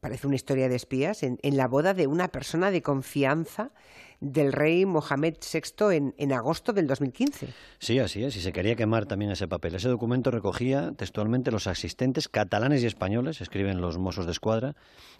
parece 0.00 0.26
una 0.26 0.36
historia 0.36 0.68
de 0.68 0.76
espías, 0.76 1.22
en, 1.22 1.38
la 1.42 1.68
boda 1.68 1.94
de 1.94 2.06
una 2.06 2.28
persona 2.28 2.70
de 2.70 2.82
confianza 2.82 3.72
del 4.20 4.52
rey 4.52 4.84
Mohamed 4.84 5.34
VI 5.52 5.94
en, 5.96 6.14
en 6.18 6.32
agosto 6.32 6.72
del 6.72 6.86
2015. 6.88 7.48
Sí, 7.78 7.98
así 8.00 8.24
es, 8.24 8.34
y 8.36 8.40
se 8.40 8.52
quería 8.52 8.74
quemar 8.74 9.06
también 9.06 9.30
ese 9.30 9.46
papel. 9.46 9.76
Ese 9.76 9.88
documento 9.88 10.30
recogía 10.32 10.92
textualmente 10.96 11.50
los 11.52 11.66
asistentes 11.68 12.28
catalanes 12.28 12.82
y 12.82 12.86
españoles, 12.86 13.40
escriben 13.40 13.80
los 13.80 13.96
mozos 13.98 14.26
de 14.26 14.32
escuadra, 14.32 14.74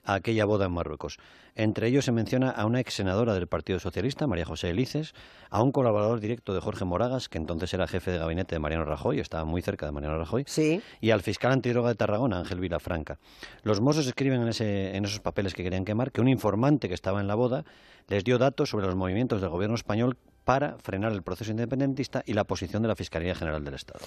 a 0.05 0.14
aquella 0.14 0.45
boda 0.47 0.67
en 0.67 0.73
Marruecos. 0.73 1.19
Entre 1.55 1.87
ellos 1.88 2.05
se 2.05 2.12
menciona 2.12 2.50
a 2.50 2.67
una 2.67 2.81
ex 2.81 2.95
senadora 2.95 3.35
del 3.35 3.47
Partido 3.47 3.78
Socialista, 3.78 4.26
María 4.26 4.45
José 4.45 4.71
Elices, 4.71 5.12
a 5.50 5.62
un 5.62 5.71
colaborador 5.73 6.19
directo 6.21 6.52
de 6.55 6.61
Jorge 6.61 6.85
Moragas, 6.85 7.28
que 7.28 7.38
entonces 7.38 7.73
era 7.75 7.87
jefe 7.87 8.11
de 8.11 8.19
gabinete 8.19 8.55
de 8.55 8.59
Mariano 8.59 8.85
Rajoy, 8.85 9.21
estaba 9.21 9.45
muy 9.45 9.62
cerca 9.62 9.87
de 9.87 9.93
Mariano 9.93 10.19
Rajoy, 10.19 10.45
Sí. 10.47 10.81
y 11.00 11.11
al 11.11 11.21
fiscal 11.23 11.52
antidroga 11.52 11.88
de 11.90 11.95
Tarragona, 11.95 12.38
Ángel 12.38 12.59
Vilafranca. 12.61 13.19
Los 13.62 13.81
mozos 13.81 14.07
escriben 14.09 14.40
en, 14.43 14.49
ese- 14.49 14.97
en 14.97 15.05
esos 15.05 15.21
papeles 15.21 15.55
que 15.55 15.62
querían 15.62 15.85
quemar 15.85 16.11
que 16.11 16.21
un 16.21 16.28
informante 16.28 16.88
que 16.88 16.95
estaba 16.95 17.21
en 17.21 17.26
la 17.28 17.35
boda 17.37 17.64
les 18.09 18.25
dio 18.25 18.38
datos 18.38 18.71
sobre 18.71 18.88
los 18.88 18.97
movimientos 18.97 19.40
del 19.40 19.50
gobierno 19.50 19.76
español 19.76 20.16
para 20.45 20.78
frenar 20.78 21.12
el 21.12 21.23
proceso 21.23 21.50
independentista 21.50 22.23
y 22.25 22.33
la 22.33 22.45
posición 22.45 22.80
de 22.80 22.88
la 22.88 22.97
Fiscalía 22.97 23.35
General 23.35 23.62
del 23.62 23.75
Estado. 23.75 24.00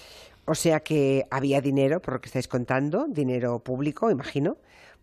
O 0.45 0.55
sea 0.55 0.79
que 0.79 1.27
había 1.29 1.61
dinero, 1.61 2.01
por 2.01 2.15
lo 2.15 2.21
que 2.21 2.27
estáis 2.27 2.47
contando, 2.47 3.05
dinero 3.07 3.59
público, 3.59 4.09
imagino, 4.09 4.57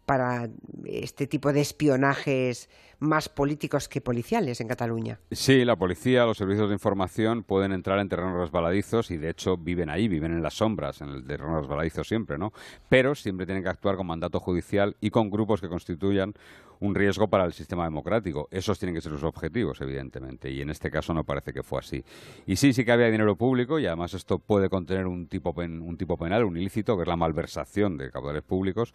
para 0.08 0.48
este 0.86 1.26
tipo 1.26 1.52
de 1.52 1.60
espionajes 1.60 2.70
más 2.98 3.28
políticos 3.28 3.88
que 3.90 4.00
policiales 4.00 4.58
en 4.62 4.66
Cataluña. 4.66 5.20
Sí, 5.30 5.66
la 5.66 5.76
policía, 5.76 6.24
los 6.24 6.38
servicios 6.38 6.68
de 6.68 6.74
información 6.74 7.42
pueden 7.44 7.72
entrar 7.72 7.98
en 7.98 8.08
terrenos 8.08 8.40
resbaladizos 8.40 9.10
y 9.10 9.18
de 9.18 9.28
hecho 9.28 9.58
viven 9.58 9.90
ahí, 9.90 10.08
viven 10.08 10.32
en 10.32 10.42
las 10.42 10.54
sombras, 10.54 11.02
en 11.02 11.10
el 11.10 11.24
terreno 11.26 11.60
resbaladizo 11.60 12.02
siempre, 12.04 12.38
¿no? 12.38 12.54
Pero 12.88 13.14
siempre 13.14 13.44
tienen 13.44 13.62
que 13.62 13.68
actuar 13.68 13.96
con 13.96 14.06
mandato 14.06 14.40
judicial 14.40 14.96
y 15.02 15.10
con 15.10 15.28
grupos 15.28 15.60
que 15.60 15.68
constituyan 15.68 16.32
un 16.80 16.94
riesgo 16.94 17.28
para 17.28 17.44
el 17.44 17.52
sistema 17.52 17.84
democrático. 17.84 18.48
Esos 18.50 18.78
tienen 18.78 18.94
que 18.94 19.00
ser 19.02 19.12
sus 19.12 19.24
objetivos, 19.24 19.80
evidentemente, 19.82 20.50
y 20.50 20.62
en 20.62 20.70
este 20.70 20.90
caso 20.90 21.12
no 21.12 21.24
parece 21.24 21.52
que 21.52 21.62
fue 21.62 21.80
así. 21.80 22.02
Y 22.46 22.56
sí, 22.56 22.72
sí 22.72 22.84
que 22.84 22.92
había 22.92 23.10
dinero 23.10 23.36
público 23.36 23.78
y 23.78 23.86
además 23.86 24.14
esto 24.14 24.38
puede 24.38 24.70
contener 24.70 25.06
un 25.06 25.26
tipo, 25.28 25.54
pen- 25.54 25.82
un 25.82 25.98
tipo 25.98 26.16
penal, 26.16 26.44
un 26.44 26.56
ilícito, 26.56 26.96
que 26.96 27.02
es 27.02 27.08
la 27.08 27.16
malversación 27.16 27.98
de 27.98 28.10
caudales 28.10 28.42
públicos. 28.42 28.94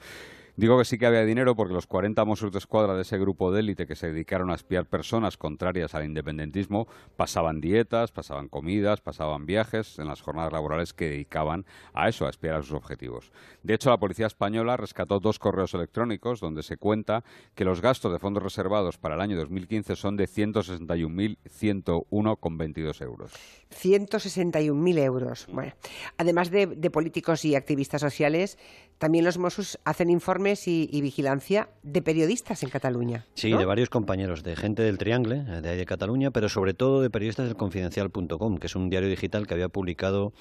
Digo 0.55 0.77
que 0.77 0.85
sí 0.85 0.99
que 0.99 1.07
había 1.07 1.25
dinero 1.25 1.55
porque 1.55 1.73
los 1.73 1.87
40 1.87 2.23
Mossos 2.25 2.51
de 2.51 2.59
Escuadra 2.59 2.93
de 2.93 3.01
ese 3.01 3.17
grupo 3.17 3.51
de 3.51 3.61
élite 3.61 3.87
que 3.87 3.95
se 3.95 4.11
dedicaron 4.11 4.51
a 4.51 4.55
espiar 4.55 4.85
personas 4.85 5.35
contrarias 5.35 5.95
al 5.95 6.05
independentismo 6.05 6.87
pasaban 7.15 7.59
dietas, 7.59 8.11
pasaban 8.11 8.49
comidas, 8.49 9.01
pasaban 9.01 9.47
viajes 9.47 9.97
en 9.97 10.07
las 10.07 10.21
jornadas 10.21 10.53
laborales 10.53 10.93
que 10.93 11.09
dedicaban 11.09 11.65
a 11.93 12.07
eso, 12.07 12.27
a 12.27 12.29
espiar 12.29 12.53
a 12.53 12.61
sus 12.61 12.73
objetivos. 12.73 13.31
De 13.63 13.73
hecho, 13.73 13.89
la 13.89 13.97
policía 13.97 14.27
española 14.27 14.77
rescató 14.77 15.19
dos 15.19 15.39
correos 15.39 15.73
electrónicos 15.73 16.39
donde 16.39 16.61
se 16.61 16.77
cuenta 16.77 17.23
que 17.55 17.65
los 17.65 17.81
gastos 17.81 18.13
de 18.13 18.19
fondos 18.19 18.43
reservados 18.43 18.99
para 18.99 19.15
el 19.15 19.21
año 19.21 19.35
2015 19.37 19.95
son 19.95 20.17
de 20.17 20.27
161.101,22 20.27 23.01
euros. 23.01 23.33
161.000 23.71 24.99
euros. 24.99 25.47
Bueno, 25.51 25.73
además 26.19 26.51
de, 26.51 26.67
de 26.67 26.91
políticos 26.91 27.43
y 27.43 27.55
activistas 27.55 28.01
sociales, 28.01 28.59
también 29.03 29.25
los 29.25 29.37
Mossos 29.37 29.77
hacen 29.83 30.09
informes 30.09 30.65
y, 30.65 30.87
y 30.89 31.01
vigilancia 31.01 31.67
de 31.83 32.01
periodistas 32.01 32.63
en 32.63 32.69
Cataluña. 32.69 33.25
Sí, 33.33 33.51
¿no? 33.51 33.57
de 33.57 33.65
varios 33.65 33.89
compañeros, 33.89 34.43
de 34.43 34.55
gente 34.55 34.81
del 34.81 34.97
Triangle, 34.97 35.43
eh, 35.45 35.59
de 35.59 35.71
ahí 35.71 35.77
de 35.77 35.85
Cataluña, 35.85 36.31
pero 36.31 36.47
sobre 36.47 36.73
todo 36.73 37.01
de 37.01 37.09
periodistas 37.09 37.47
del 37.47 37.57
Confidencial.com, 37.57 38.59
que 38.59 38.67
es 38.67 38.75
un 38.77 38.89
diario 38.89 39.09
digital 39.09 39.45
que 39.45 39.55
había 39.55 39.67
publicado 39.67 40.31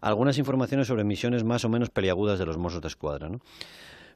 algunas 0.00 0.38
informaciones 0.38 0.86
sobre 0.86 1.04
misiones 1.04 1.44
más 1.44 1.66
o 1.66 1.68
menos 1.68 1.90
peliagudas 1.90 2.38
de 2.38 2.46
los 2.46 2.56
Mossos 2.56 2.80
de 2.80 2.88
Escuadra. 2.88 3.28
¿no? 3.28 3.40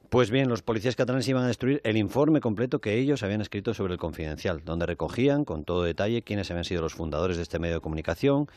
Pues 0.09 0.31
bien, 0.31 0.49
los 0.49 0.63
policías 0.63 0.95
catalanes 0.95 1.27
iban 1.27 1.43
a 1.43 1.47
destruir 1.47 1.79
el 1.83 1.95
informe 1.95 2.41
completo 2.41 2.81
que 2.81 2.97
ellos 2.97 3.21
habían 3.21 3.41
escrito 3.41 3.75
sobre 3.75 3.93
el 3.93 3.99
Confidencial, 3.99 4.63
donde 4.65 4.87
recogían 4.87 5.45
con 5.45 5.65
todo 5.65 5.83
detalle 5.83 6.23
quiénes 6.23 6.49
habían 6.49 6.65
sido 6.65 6.81
los 6.81 6.95
fundadores 6.95 7.37
de 7.37 7.43
este 7.43 7.59
medio 7.59 7.75
de 7.75 7.81
comunicación 7.81 8.47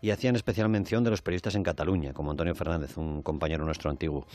y 0.00 0.10
hacían 0.10 0.36
especial 0.36 0.68
mención 0.68 1.04
de 1.04 1.10
los 1.10 1.22
periodistas 1.22 1.54
en 1.54 1.62
Cataluña, 1.62 2.12
como 2.12 2.30
Antonio 2.30 2.54
Fernández, 2.54 2.96
un 2.96 3.22
compañero 3.22 3.64
nuestro 3.64 3.90
antiguo. 3.90 4.26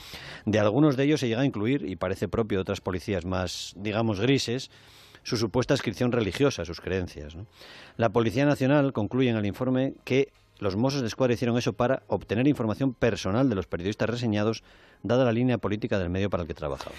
De 0.45 0.59
algunos 0.59 0.97
de 0.97 1.03
ellos 1.03 1.19
se 1.19 1.27
llega 1.27 1.41
a 1.41 1.45
incluir, 1.45 1.85
y 1.87 1.95
parece 1.95 2.27
propio 2.27 2.57
de 2.57 2.61
otras 2.61 2.81
policías 2.81 3.25
más, 3.25 3.73
digamos, 3.77 4.19
grises, 4.19 4.71
su 5.23 5.37
supuesta 5.37 5.73
inscripción 5.73 6.11
religiosa, 6.11 6.65
sus 6.65 6.81
creencias. 6.81 7.35
La 7.97 8.09
Policía 8.09 8.45
Nacional 8.45 8.93
concluye 8.93 9.29
en 9.29 9.35
el 9.35 9.45
informe 9.45 9.93
que 10.03 10.31
los 10.59 10.75
Mossos 10.75 11.01
de 11.01 11.07
Escuadra 11.07 11.33
hicieron 11.33 11.57
eso 11.57 11.73
para 11.73 12.03
obtener 12.07 12.47
información 12.47 12.93
personal 12.93 13.49
de 13.49 13.55
los 13.55 13.67
periodistas 13.67 14.09
reseñados, 14.09 14.63
dada 15.03 15.25
la 15.25 15.31
línea 15.31 15.57
política 15.57 15.99
del 15.99 16.09
medio 16.09 16.29
para 16.29 16.43
el 16.43 16.47
que 16.47 16.53
trabajaban. 16.53 16.97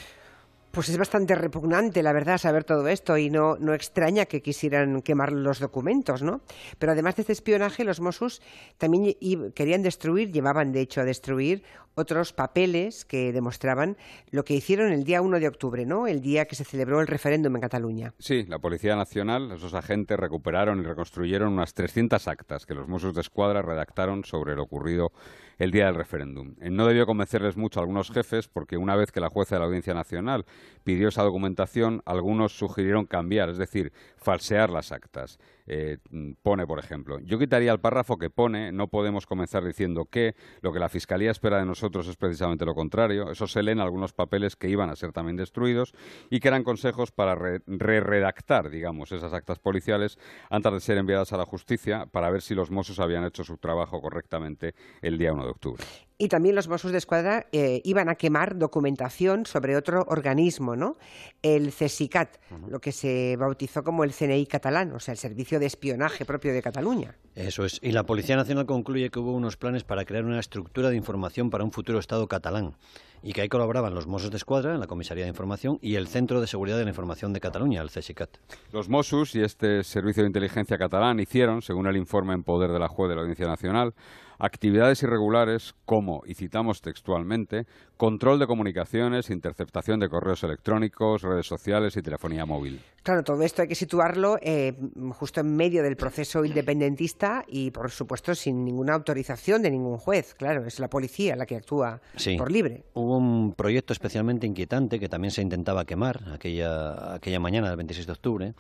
Pues 0.71 0.89
es 0.89 0.97
bastante 0.97 1.35
repugnante, 1.35 2.03
la 2.03 2.13
verdad, 2.13 2.39
saber 2.39 2.63
todo 2.63 2.87
esto 2.87 3.19
y 3.19 3.29
no, 3.29 3.57
no 3.57 3.75
extraña 3.75 4.27
que 4.27 4.41
quisieran 4.41 5.03
quemar 5.03 5.33
los 5.33 5.59
documentos, 5.59 6.23
¿no? 6.23 6.43
Pero 6.79 6.93
además 6.93 7.17
de 7.17 7.23
este 7.23 7.33
espionaje, 7.33 7.83
los 7.83 8.01
Mossos 8.01 8.41
también 8.79 9.17
querían 9.55 9.83
destruir, 9.83 10.31
llevaban 10.31 10.71
de 10.71 10.83
hecho 10.83 11.01
a 11.01 11.05
destruir 11.05 11.65
otros 11.97 12.33
papeles 12.33 13.05
que 13.05 13.33
demostraban 13.33 13.97
lo 14.31 14.45
que 14.45 14.55
hicieron 14.55 14.93
el 14.93 15.05
día 15.05 15.23
1 15.23 15.41
de 15.41 15.49
octubre, 15.49 15.85
¿no? 15.87 16.07
El 16.07 16.21
día 16.21 16.47
que 16.47 16.55
se 16.55 16.65
celebró 16.65 17.01
el 17.01 17.07
referéndum 17.07 17.57
en 17.57 17.63
Cataluña. 17.63 18.15
Sí, 18.19 18.45
la 18.47 18.59
Policía 18.59 18.97
Nacional, 18.97 19.51
esos 19.53 19.75
agentes 19.75 20.19
recuperaron 20.19 20.81
y 20.81 20.83
reconstruyeron 20.85 21.53
unas 21.53 21.75
300 21.75 22.29
actas 22.29 22.65
que 22.65 22.75
los 22.75 22.89
Mossos 22.89 23.15
de 23.15 23.21
Escuadra 23.21 23.63
redactaron 23.63 24.25
sobre 24.25 24.55
lo 24.55 24.63
ocurrido 24.63 25.13
el 25.61 25.71
día 25.71 25.85
del 25.87 25.95
referéndum. 25.95 26.55
Eh, 26.61 26.71
No 26.71 26.87
debió 26.87 27.05
convencerles 27.07 27.57
mucho 27.57 27.79
a 27.79 27.83
algunos 27.83 28.11
jefes 28.11 28.49
porque 28.49 28.79
una 28.79 28.97
vez 28.97 29.13
que 29.13 29.21
la 29.21 29.29
jueza 29.29 29.55
de 29.55 29.61
la 29.61 29.67
Audiencia 29.67 29.93
Nacional 29.93 30.47
pidió 30.85 31.09
esa 31.09 31.23
documentación, 31.23 32.03
algunos 32.07 32.53
sugirieron 32.57 33.05
cambiar, 33.05 33.51
es 33.51 33.59
decir, 33.59 33.93
falsear 34.17 34.71
las 34.71 34.91
actas. 34.91 35.39
Eh, 35.73 35.99
mm, 36.11 36.33
pone, 36.43 36.67
por 36.67 36.81
ejemplo, 36.81 37.21
yo 37.21 37.39
quitaría 37.39 37.71
el 37.71 37.79
párrafo 37.79 38.19
que 38.19 38.29
pone, 38.29 38.73
no 38.73 38.89
podemos 38.89 39.25
comenzar 39.25 39.65
diciendo 39.65 40.07
que 40.07 40.35
lo 40.63 40.73
que 40.73 40.81
la 40.81 40.89
Fiscalía 40.89 41.31
espera 41.31 41.59
de 41.61 41.65
nosotros 41.65 42.09
es 42.09 42.17
precisamente 42.17 42.65
lo 42.65 42.75
contrario. 42.75 43.31
Eso 43.31 43.47
se 43.47 43.63
lee 43.63 43.71
en 43.71 43.79
algunos 43.79 44.13
papeles 44.13 44.57
que 44.57 44.69
iban 44.69 44.91
a 44.91 44.97
ser 44.97 45.13
también 45.13 45.37
destruidos 45.37 45.95
y 46.29 46.41
que 46.41 46.49
eran 46.49 46.65
consejos 46.65 47.13
para 47.13 47.37
re- 47.37 47.63
re-redactar, 47.69 48.69
digamos, 48.69 49.13
esas 49.13 49.33
actas 49.33 49.61
policiales 49.61 50.19
antes 50.51 50.73
de 50.73 50.81
ser 50.81 50.99
enviadas 50.99 51.33
a 51.33 51.37
la 51.37 51.47
justicia 51.47 52.07
para 52.07 52.31
ver 52.31 52.43
si 52.43 52.57
los 52.57 52.73
Mossos 52.73 52.99
habían 52.99 53.25
hecho 53.25 53.45
su 53.45 53.57
trabajo 53.57 54.01
correctamente 54.01 54.75
el 55.03 55.19
día 55.19 55.33
1 55.33 55.45
de 55.45 55.51
octubre. 55.51 55.85
Y 56.21 56.29
también 56.29 56.55
los 56.55 56.69
Mossos 56.69 56.93
de 56.93 56.99
Escuadra 56.99 57.47
eh, 57.51 57.81
iban 57.83 58.11
a 58.11 58.15
quemar 58.15 58.59
documentación 58.59 59.47
sobre 59.47 59.75
otro 59.75 60.05
organismo, 60.07 60.77
¿no? 60.77 60.99
El 61.41 61.73
CESICAT, 61.73 62.37
lo 62.69 62.79
que 62.79 62.93
se 62.93 63.39
bautizó 63.39 63.83
como 63.83 64.05
el 64.05 64.13
CNI 64.13 64.45
catalán, 64.45 64.93
o 64.93 65.01
sea, 65.01 65.13
el 65.13 65.19
Servicio 65.19 65.59
de 65.59 65.65
Espionaje 65.65 66.27
propio 66.27 66.53
de 66.53 66.61
Cataluña. 66.61 67.17
Eso 67.35 67.65
es. 67.65 67.79
Y 67.83 67.93
la 67.93 68.05
Policía 68.05 68.37
Nacional 68.37 68.67
concluye 68.67 69.09
que 69.09 69.19
hubo 69.19 69.33
unos 69.33 69.57
planes 69.57 69.83
para 69.83 70.05
crear 70.05 70.27
una 70.27 70.39
estructura 70.39 70.91
de 70.91 70.97
información 70.97 71.49
para 71.49 71.65
un 71.65 71.73
futuro 71.73 71.99
Estado 71.99 72.29
catalán 72.29 72.75
y 73.23 73.33
que 73.33 73.43
ahí 73.43 73.49
colaboraban 73.49 73.95
los 73.95 74.07
Mossos 74.07 74.31
de 74.31 74.37
Escuadra, 74.37 74.77
la 74.79 74.87
Comisaría 74.87 75.25
de 75.25 75.31
Información, 75.31 75.79
y 75.83 75.97
el 75.97 76.09
Centro 76.09 76.41
de 76.41 76.47
Seguridad 76.47 76.79
de 76.79 76.85
la 76.85 76.91
Información 76.91 77.33
de 77.33 77.41
Cataluña, 77.41 77.83
el 77.83 77.91
CSICAT. 77.91 78.31
Los 78.73 78.89
Mossos 78.89 79.35
y 79.35 79.43
este 79.43 79.83
Servicio 79.85 80.23
de 80.23 80.29
Inteligencia 80.29 80.79
catalán 80.79 81.21
hicieron, 81.21 81.63
según 81.63 81.87
el 81.87 81.97
informe 81.97 82.35
en 82.35 82.43
poder 82.43 82.71
de 82.71 82.79
la 82.79 82.89
juez 82.89 83.09
de 83.09 83.17
la 83.17 83.23
Audiencia 83.23 83.47
Nacional, 83.47 83.95
actividades 84.39 85.03
irregulares 85.03 85.75
como, 85.85 86.23
y 86.27 86.35
citamos 86.35 86.81
textualmente, 86.81 87.67
control 88.01 88.39
de 88.39 88.47
comunicaciones, 88.47 89.29
interceptación 89.29 90.01
de 90.01 90.09
correos 90.09 90.43
electrónicos, 90.43 91.21
redes 91.21 91.47
sociales 91.47 91.95
y 91.99 92.01
telefonía 92.01 92.47
móvil. 92.47 92.81
Claro, 93.03 93.23
todo 93.23 93.43
esto 93.43 93.61
hay 93.61 93.69
que 93.69 93.75
situarlo 93.75 94.39
eh, 94.41 94.73
justo 95.11 95.41
en 95.41 95.55
medio 95.55 95.83
del 95.83 95.99
proceso 95.99 96.43
independentista 96.47 97.45
y, 97.47 97.71
por 97.71 97.91
supuesto, 97.91 98.35
sin 98.35 98.65
ninguna 98.65 98.95
autorización 98.95 99.61
de 99.61 99.71
ningún 99.71 99.99
juez. 99.99 100.35
Claro, 100.35 100.65
es 100.65 100.81
la 100.81 100.89
policía 100.89 101.37
la 101.37 101.45
que 101.45 101.57
actúa 101.57 102.01
Sí. 102.17 102.39
por 102.39 102.51
libre. 102.51 102.85
Hubo 102.95 103.19
un 103.19 103.53
proyecto 103.53 103.93
especialmente 103.93 104.47
inquietante 104.47 104.99
que 104.99 105.11
también 105.11 105.31
se 105.31 105.43
intentaba 105.43 105.85
quemar 105.85 106.23
aquella, 106.33 107.13
aquella 107.17 107.39
mañana 107.39 107.69
del 107.69 107.77
26 107.77 108.07
de 108.07 108.13
octubre. 108.15 108.55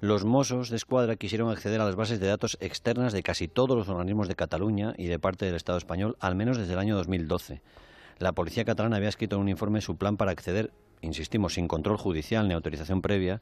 Los 0.00 0.24
Mossos 0.24 0.70
de 0.70 0.76
Escuadra 0.76 1.16
quisieron 1.16 1.50
acceder 1.50 1.80
a 1.80 1.84
las 1.84 1.96
bases 1.96 2.20
de 2.20 2.28
datos 2.28 2.58
externas 2.60 3.12
de 3.12 3.24
casi 3.24 3.48
todos 3.48 3.76
los 3.76 3.88
organismos 3.88 4.28
de 4.28 4.36
Cataluña 4.36 4.94
y 4.96 5.08
de 5.08 5.18
parte 5.18 5.46
del 5.46 5.56
Estado 5.56 5.78
español, 5.78 6.16
al 6.20 6.36
menos 6.36 6.58
desde 6.58 6.74
el 6.74 6.78
año 6.78 6.94
2012. 6.94 7.60
La 8.18 8.32
policía 8.32 8.64
catalana 8.64 8.96
había 8.96 9.08
escrito 9.08 9.36
en 9.36 9.42
un 9.42 9.48
informe 9.48 9.80
su 9.80 9.96
plan 9.96 10.16
para 10.16 10.30
acceder, 10.30 10.72
insistimos, 11.00 11.54
sin 11.54 11.68
control 11.68 11.96
judicial 11.96 12.48
ni 12.48 12.54
autorización 12.54 13.02
previa, 13.02 13.40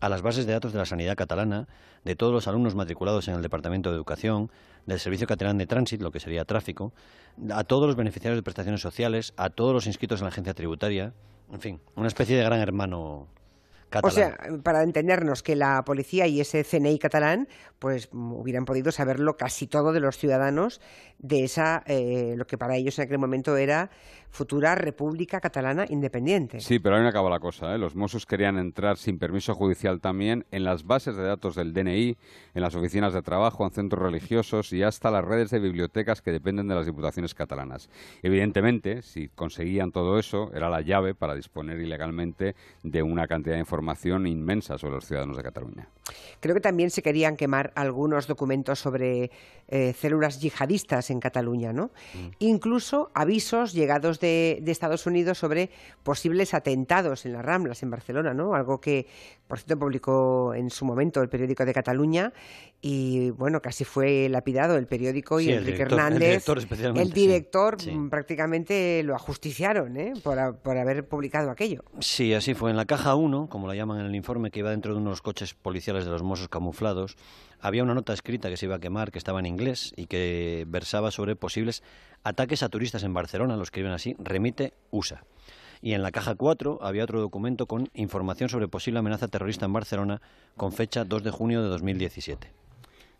a 0.00 0.08
las 0.08 0.22
bases 0.22 0.46
de 0.46 0.52
datos 0.52 0.72
de 0.72 0.78
la 0.78 0.86
sanidad 0.86 1.16
catalana, 1.16 1.68
de 2.04 2.16
todos 2.16 2.32
los 2.32 2.48
alumnos 2.48 2.74
matriculados 2.74 3.28
en 3.28 3.34
el 3.34 3.42
Departamento 3.42 3.90
de 3.90 3.96
Educación, 3.96 4.50
del 4.86 5.00
Servicio 5.00 5.26
Catalán 5.26 5.56
de 5.56 5.66
Tránsito, 5.66 6.04
lo 6.04 6.10
que 6.10 6.20
sería 6.20 6.44
tráfico, 6.44 6.92
a 7.50 7.64
todos 7.64 7.86
los 7.86 7.96
beneficiarios 7.96 8.36
de 8.36 8.42
prestaciones 8.42 8.80
sociales, 8.80 9.32
a 9.36 9.50
todos 9.50 9.72
los 9.72 9.86
inscritos 9.86 10.20
en 10.20 10.24
la 10.24 10.28
agencia 10.28 10.54
tributaria, 10.54 11.14
en 11.52 11.60
fin, 11.60 11.80
una 11.94 12.08
especie 12.08 12.36
de 12.36 12.44
gran 12.44 12.60
hermano 12.60 13.28
catalán. 13.90 14.04
O 14.04 14.10
sea, 14.10 14.38
para 14.62 14.82
entendernos 14.82 15.42
que 15.42 15.56
la 15.56 15.84
policía 15.84 16.26
y 16.26 16.40
ese 16.40 16.64
CNI 16.64 16.98
catalán, 16.98 17.48
pues 17.78 18.08
mm, 18.12 18.32
hubieran 18.32 18.64
podido 18.64 18.92
saberlo 18.92 19.36
casi 19.36 19.66
todo 19.66 19.92
de 19.92 20.00
los 20.00 20.18
ciudadanos 20.18 20.80
de 21.18 21.44
esa, 21.44 21.82
eh, 21.86 22.34
lo 22.36 22.46
que 22.46 22.58
para 22.58 22.76
ellos 22.76 22.98
en 22.98 23.04
aquel 23.04 23.18
momento 23.18 23.56
era 23.56 23.90
futura 24.30 24.74
República 24.74 25.40
Catalana 25.40 25.86
Independiente. 25.88 26.60
Sí, 26.60 26.80
pero 26.80 26.96
ahí 26.96 27.02
no 27.02 27.08
acaba 27.08 27.30
la 27.30 27.38
cosa. 27.38 27.72
¿eh? 27.72 27.78
Los 27.78 27.94
Mossos 27.94 28.26
querían 28.26 28.58
entrar 28.58 28.96
sin 28.96 29.18
permiso 29.18 29.54
judicial 29.54 30.00
también 30.00 30.44
en 30.50 30.64
las 30.64 30.84
bases 30.84 31.16
de 31.16 31.22
datos 31.22 31.54
del 31.54 31.72
DNI, 31.72 32.16
en 32.54 32.62
las 32.62 32.74
oficinas 32.74 33.12
de 33.14 33.22
trabajo, 33.22 33.64
en 33.64 33.70
centros 33.70 34.02
religiosos 34.02 34.72
y 34.72 34.82
hasta 34.82 35.12
las 35.12 35.24
redes 35.24 35.50
de 35.50 35.60
bibliotecas 35.60 36.20
que 36.20 36.32
dependen 36.32 36.66
de 36.66 36.74
las 36.74 36.86
diputaciones 36.86 37.32
catalanas. 37.32 37.88
Evidentemente, 38.22 39.02
si 39.02 39.28
conseguían 39.28 39.92
todo 39.92 40.18
eso, 40.18 40.50
era 40.52 40.68
la 40.68 40.80
llave 40.80 41.14
para 41.14 41.36
disponer 41.36 41.78
ilegalmente 41.78 42.56
de 42.82 43.02
una 43.04 43.28
cantidad 43.28 43.54
de 43.54 43.60
información 43.60 43.73
inmensa 44.26 44.78
sobre 44.78 44.94
los 44.94 45.06
ciudadanos 45.06 45.36
de 45.36 45.42
Cataluña. 45.42 45.88
Creo 46.40 46.54
que 46.54 46.60
también 46.60 46.90
se 46.90 47.02
querían 47.02 47.36
quemar 47.36 47.72
algunos 47.74 48.26
documentos 48.26 48.78
sobre 48.78 49.30
eh, 49.68 49.94
células 49.94 50.40
yihadistas 50.40 51.10
en 51.10 51.20
Cataluña, 51.20 51.72
¿no? 51.72 51.86
Mm. 52.14 52.28
Incluso 52.40 53.10
avisos 53.14 53.72
llegados 53.72 54.20
de, 54.20 54.62
Estados 54.66 55.06
Unidos 55.06 55.38
sobre 55.38 55.70
posibles 56.02 56.52
atentados 56.52 57.24
en 57.26 57.32
las 57.32 57.44
Ramblas, 57.44 57.82
en 57.82 57.90
Barcelona, 57.90 58.34
¿no? 58.34 58.54
Algo 58.54 58.80
que, 58.80 59.06
por 59.46 59.58
cierto, 59.58 59.78
publicó 59.78 60.52
en 60.54 60.70
su 60.70 60.84
momento 60.84 61.22
el 61.22 61.28
periódico 61.28 61.64
de 61.64 61.72
Cataluña 61.72 62.32
y, 62.86 63.30
bueno, 63.30 63.62
casi 63.62 63.82
fue 63.84 64.28
lapidado 64.28 64.76
el 64.76 64.86
periódico 64.86 65.40
y 65.40 65.48
Enrique 65.48 65.80
Hernández, 65.80 66.46
el 66.94 67.12
director, 67.14 67.78
prácticamente 68.10 69.02
lo 69.02 69.14
ajusticiaron, 69.14 69.96
¿eh? 69.96 70.12
Por, 70.22 70.58
por 70.58 70.76
haber 70.76 71.08
publicado 71.08 71.50
aquello. 71.50 71.82
Sí, 72.00 72.34
así 72.34 72.52
fue. 72.52 72.70
En 72.70 72.76
la 72.76 72.84
caja 72.84 73.14
1, 73.14 73.48
como 73.48 73.68
la 73.68 73.74
llaman 73.74 74.00
en 74.00 74.06
el 74.06 74.14
informe, 74.14 74.50
que 74.50 74.58
iba 74.58 74.68
dentro 74.68 74.92
de 74.92 75.00
unos 75.00 75.22
coches 75.22 75.54
policiales 75.54 76.04
de 76.04 76.10
los 76.10 76.22
Mossos 76.22 76.50
camuflados, 76.50 77.16
había 77.58 77.82
una 77.82 77.94
nota 77.94 78.12
escrita 78.12 78.50
que 78.50 78.58
se 78.58 78.66
iba 78.66 78.76
a 78.76 78.80
quemar, 78.80 79.12
que 79.12 79.18
estaba 79.18 79.40
en 79.40 79.46
inglés 79.46 79.94
y 79.96 80.04
que 80.04 80.66
versaba 80.68 81.10
sobre 81.10 81.36
posibles 81.36 81.82
ataques 82.22 82.62
a 82.62 82.68
turistas 82.68 83.02
en 83.02 83.14
Barcelona, 83.14 83.56
lo 83.56 83.62
escriben 83.62 83.92
así, 83.92 84.14
remite 84.18 84.74
USA. 84.90 85.24
Y 85.80 85.94
en 85.94 86.02
la 86.02 86.12
caja 86.12 86.34
4 86.34 86.80
había 86.82 87.04
otro 87.04 87.22
documento 87.22 87.64
con 87.64 87.88
información 87.94 88.50
sobre 88.50 88.68
posible 88.68 88.98
amenaza 88.98 89.28
terrorista 89.28 89.64
en 89.64 89.72
Barcelona 89.72 90.20
con 90.54 90.72
fecha 90.72 91.06
2 91.06 91.22
de 91.22 91.30
junio 91.30 91.62
de 91.62 91.68
2017. 91.68 92.63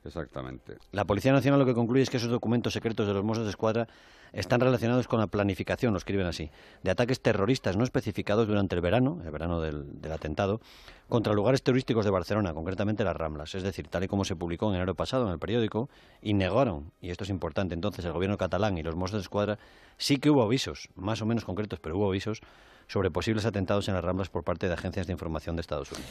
Exactamente. 0.04 0.76
La 0.92 1.04
Policía 1.04 1.32
Nacional 1.32 1.60
lo 1.60 1.66
que 1.66 1.74
concluye 1.74 2.02
es 2.02 2.10
que 2.10 2.18
esos 2.18 2.30
documentos 2.30 2.72
secretos 2.72 3.06
de 3.06 3.14
los 3.14 3.24
Mossos 3.24 3.44
de 3.44 3.50
Escuadra 3.50 3.88
están 4.32 4.60
relacionados 4.60 5.06
con 5.08 5.20
la 5.20 5.28
planificación, 5.28 5.92
lo 5.92 5.98
escriben 5.98 6.26
así, 6.26 6.50
de 6.82 6.90
ataques 6.90 7.20
terroristas 7.20 7.76
no 7.76 7.84
especificados 7.84 8.48
durante 8.48 8.74
el 8.74 8.80
verano, 8.80 9.20
el 9.24 9.30
verano 9.30 9.60
del, 9.60 9.86
atentado, 10.12 10.60
contra 11.08 11.32
lugares 11.32 11.62
turísticos 11.62 12.04
de 12.04 12.10
Barcelona, 12.10 12.52
concretamente 12.52 13.04
las 13.04 13.16
Ramblas. 13.16 13.54
Es 13.54 13.62
decir, 13.62 13.88
tal 13.88 14.04
y 14.04 14.08
como 14.08 14.24
se 14.24 14.34
publicó 14.34 14.68
en 14.68 14.76
enero 14.76 14.94
pasado 14.94 15.26
en 15.26 15.32
el 15.32 15.38
periódico, 15.38 15.88
y 16.20 16.34
negaron, 16.34 16.90
y 17.00 17.10
esto 17.10 17.24
es 17.24 17.30
importante, 17.30 17.74
entonces 17.74 18.04
el 18.04 18.12
gobierno 18.12 18.36
catalán 18.36 18.76
y 18.76 18.82
los 18.82 18.96
Mossos 18.96 19.18
de 19.18 19.22
Escuadra 19.22 19.58
sí 19.96 20.18
que 20.18 20.30
hubo 20.30 20.42
avisos, 20.42 20.88
más 20.96 21.22
o 21.22 21.26
menos 21.26 21.44
concretos, 21.44 21.78
pero 21.80 21.96
hubo 21.96 22.08
avisos 22.08 22.40
sobre 22.88 23.10
posibles 23.10 23.46
atentados 23.46 23.88
en 23.88 23.94
las 23.94 24.04
Ramblas 24.04 24.28
por 24.28 24.42
parte 24.44 24.66
de 24.66 24.74
agencias 24.74 25.06
de 25.06 25.12
información 25.12 25.56
de 25.56 25.60
Estados 25.60 25.92
Unidos. 25.92 26.10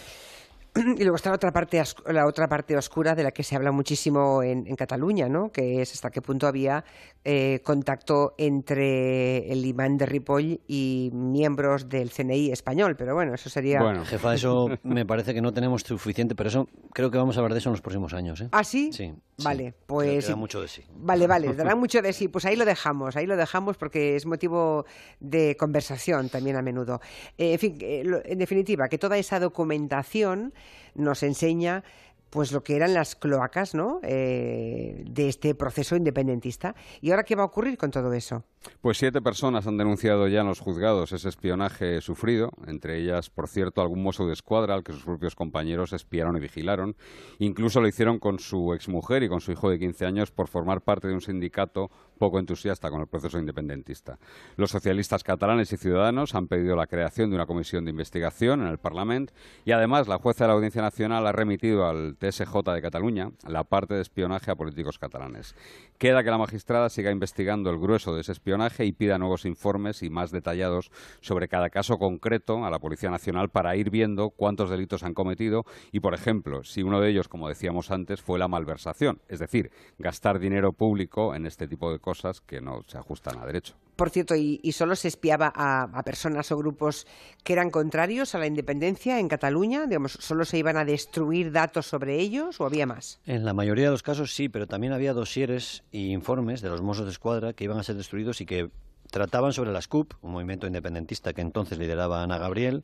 Y 0.98 1.04
luego 1.04 1.16
está 1.16 1.30
la 1.30 1.36
otra 1.36 1.52
parte, 1.52 1.82
la 2.08 2.26
otra 2.26 2.48
parte 2.48 2.76
oscura 2.76 3.16
de 3.16 3.24
la 3.24 3.32
que 3.32 3.44
se 3.44 3.56
habla 3.56 3.72
muchísimo 3.72 4.42
en, 4.42 4.64
Cataluña, 4.76 5.30
¿no? 5.30 5.52
que 5.52 5.82
es 5.82 5.94
hasta 5.94 6.10
qué 6.10 6.22
punto 6.22 6.48
había 6.48 6.84
eh, 7.24 7.62
contacto 7.64 8.34
entre 8.38 9.52
el 9.52 9.66
imán 9.66 9.98
de 9.98 10.06
Ripoll 10.06 10.62
y 10.68 11.12
miembros 11.14 11.90
del 11.90 12.10
CNI 12.12 12.52
español. 12.52 12.96
Pero 12.98 13.14
bueno, 13.14 13.36
eso 13.36 13.50
sería... 13.50 13.82
Bueno, 13.82 14.04
jefa, 14.06 14.34
eso 14.34 14.70
me 14.84 15.06
parece 15.06 15.34
que 15.34 15.42
no 15.42 15.54
tenemos 15.54 15.84
suficiente, 15.84 16.34
pero 16.34 16.50
eso 16.50 16.68
creo 16.92 17.12
que 17.12 17.18
vamos 17.18 17.38
a 17.38 17.42
hablar 17.42 17.54
de 17.54 17.60
eso 17.60 17.70
en 17.70 17.74
los 17.74 17.82
próximos 17.82 18.14
años. 18.14 18.42
¿eh? 18.42 18.50
¿Ah, 18.52 18.64
sí? 18.64 18.92
Sí. 18.92 19.14
Vale, 19.44 19.74
pues... 19.86 20.28
Da 20.28 20.36
mucho 20.36 20.62
de 20.62 20.68
sí. 20.68 20.84
Vale, 20.96 21.28
vale, 21.28 21.54
dará 21.56 21.76
mucho 21.76 22.02
de 22.02 22.14
sí. 22.14 22.28
Pues 22.28 22.46
ahí 22.46 22.56
lo 22.56 22.66
dejamos, 22.66 23.16
ahí 23.16 23.28
lo 23.28 23.38
dejamos 23.38 23.78
porque 23.78 24.16
es 24.16 24.26
motivo 24.26 24.86
de 25.20 25.56
conversación 25.58 26.30
también 26.30 26.56
a 26.56 26.62
menudo. 26.62 27.00
Eh, 27.38 27.54
en 27.54 27.60
fin, 27.60 27.78
en 27.80 28.38
definitiva, 28.38 28.88
que 28.90 28.98
toda 28.98 29.18
esa 29.18 29.40
documentación 29.40 30.54
nos 30.96 31.24
enseña 31.24 31.84
pues 32.30 32.52
lo 32.52 32.64
que 32.64 32.76
eran 32.76 32.94
las 32.94 33.16
cloacas 33.16 33.76
¿no? 33.76 34.00
Eh, 34.02 35.04
de 35.08 35.30
este 35.30 35.54
proceso 35.54 35.96
independentista. 35.96 36.76
¿Y 37.00 37.12
ahora 37.12 37.24
qué 37.24 37.36
va 37.36 37.44
a 37.44 37.46
ocurrir 37.46 37.78
con 37.78 37.92
todo 37.92 38.12
eso? 38.14 38.44
Pues 38.82 38.98
siete 38.98 39.22
personas 39.22 39.68
han 39.68 39.78
denunciado 39.78 40.28
ya 40.28 40.42
en 40.42 40.48
los 40.48 40.60
juzgados 40.60 41.12
ese 41.12 41.30
espionaje 41.30 42.02
sufrido, 42.02 42.52
entre 42.68 42.98
ellas, 42.98 43.30
por 43.30 43.48
cierto, 43.48 43.82
algún 43.82 44.04
mozo 44.04 44.28
de 44.28 44.34
escuadra 44.34 44.74
al 44.74 44.84
que 44.84 44.94
sus 44.94 45.04
propios 45.04 45.36
compañeros 45.36 45.94
espiaron 45.94 46.38
y 46.38 46.40
vigilaron. 46.40 46.96
Incluso 47.40 47.82
lo 47.82 47.88
hicieron 47.88 48.20
con 48.20 48.40
su 48.40 48.74
exmujer 48.74 49.24
y 49.24 49.30
con 49.30 49.42
su 49.42 49.52
hijo 49.52 49.70
de 49.70 49.80
15 49.80 50.06
años 50.06 50.32
por 50.32 50.48
formar 50.48 50.82
parte 50.82 51.08
de 51.08 51.14
un 51.14 51.22
sindicato 51.22 51.92
poco 52.18 52.40
entusiasta 52.40 52.90
con 52.90 53.02
el 53.02 53.08
proceso 53.08 53.40
independentista. 53.40 54.18
Los 54.56 54.72
socialistas 54.72 55.24
catalanes 55.24 55.74
y 55.74 55.78
ciudadanos 55.78 56.36
han 56.36 56.48
pedido 56.48 56.76
la 56.76 56.88
creación 56.88 57.30
de 57.30 57.36
una 57.36 57.46
comisión 57.46 57.86
de 57.86 57.92
investigación 57.92 58.62
en 58.62 58.68
el 58.68 58.78
Parlamento 58.78 59.34
y 59.66 59.72
además 59.72 60.08
la 60.08 60.20
jueza 60.20 60.44
de 60.44 60.50
la 60.50 60.54
Audiencia 60.54 60.82
Nacional 60.82 61.28
ha 61.28 61.32
remitido 61.32 61.86
al 61.86 62.16
TSJ 62.18 62.74
de 62.74 62.82
Cataluña 62.82 63.32
la 63.48 63.64
parte 63.64 63.96
de 63.96 64.02
espionaje 64.02 64.52
a 64.52 64.56
políticos 64.56 65.00
catalanes. 65.00 65.56
Queda 65.98 66.24
que 66.24 66.32
la 66.32 66.38
magistrada 66.38 66.90
siga 66.90 67.12
investigando 67.12 67.70
el 67.70 67.80
grueso 67.80 68.14
de 68.14 68.22
ese 68.22 68.32
espionaje 68.32 68.53
y 68.80 68.92
pida 68.92 69.18
nuevos 69.18 69.46
informes 69.46 70.04
y 70.04 70.10
más 70.10 70.32
detallados 70.32 70.92
sobre 71.22 71.48
cada 71.48 71.70
caso 71.70 71.98
concreto 71.98 72.64
a 72.64 72.70
la 72.70 72.80
Policía 72.80 73.10
Nacional 73.10 73.50
para 73.50 73.76
ir 73.76 73.90
viendo 73.90 74.30
cuántos 74.30 74.70
delitos 74.70 75.04
han 75.04 75.16
cometido 75.16 75.66
y, 75.92 76.02
por 76.02 76.14
ejemplo, 76.14 76.64
si 76.64 76.84
uno 76.84 77.02
de 77.02 77.10
ellos, 77.10 77.28
como 77.28 77.50
decíamos 77.50 77.90
antes, 77.90 78.22
fue 78.22 78.38
la 78.38 78.48
malversación, 78.48 79.22
es 79.28 79.40
decir, 79.40 79.72
gastar 79.98 80.40
dinero 80.40 80.72
público 80.72 81.34
en 81.34 81.48
este 81.48 81.68
tipo 81.68 81.92
de 81.92 82.00
cosas 82.00 82.42
que 82.42 82.62
no 82.62 82.82
se 82.86 82.98
ajustan 82.98 83.40
a 83.40 83.46
derecho. 83.46 83.76
Por 83.96 84.10
cierto, 84.10 84.36
¿y, 84.36 84.60
solo 84.72 84.96
se 84.96 85.08
espiaba 85.08 85.52
a, 85.56 86.04
personas 86.04 86.52
o 86.52 86.58
grupos 86.58 87.06
que 87.44 87.54
eran 87.54 87.70
contrarios 87.70 88.34
a 88.34 88.40
la 88.40 88.48
independencia 88.48 89.20
en 89.20 89.28
Cataluña? 89.28 89.86
Digamos, 89.86 90.14
¿Solo 90.14 90.46
se 90.46 90.58
iban 90.58 90.78
a 90.78 90.86
destruir 90.86 91.52
datos 91.52 91.86
sobre 91.86 92.20
ellos 92.20 92.60
o 92.60 92.66
había 92.66 92.86
más? 92.86 93.20
En 93.26 93.46
la 93.46 93.54
mayoría 93.54 93.86
de 93.86 93.92
los 93.92 94.04
casos 94.04 94.34
sí, 94.34 94.50
pero 94.50 94.68
también 94.68 94.94
había 94.94 95.14
dosieres 95.14 95.84
y 95.92 96.12
informes 96.12 96.62
de 96.62 96.70
los 96.70 96.82
Mossos 96.82 97.06
de 97.06 97.12
Escuadra 97.12 97.54
que 97.54 97.66
iban 97.66 97.78
a 97.78 97.84
ser 97.84 97.96
destruidos 97.96 98.42
y 98.42 98.46
que 98.46 98.72
trataban 99.12 99.54
sobre 99.54 99.72
las 99.72 99.88
CUP, 99.88 100.14
un 100.22 100.32
movimiento 100.32 100.66
independentista 100.66 101.34
que 101.34 101.42
entonces 101.42 101.78
lideraba 101.78 102.24
Ana 102.24 102.40
Gabriel 102.40 102.84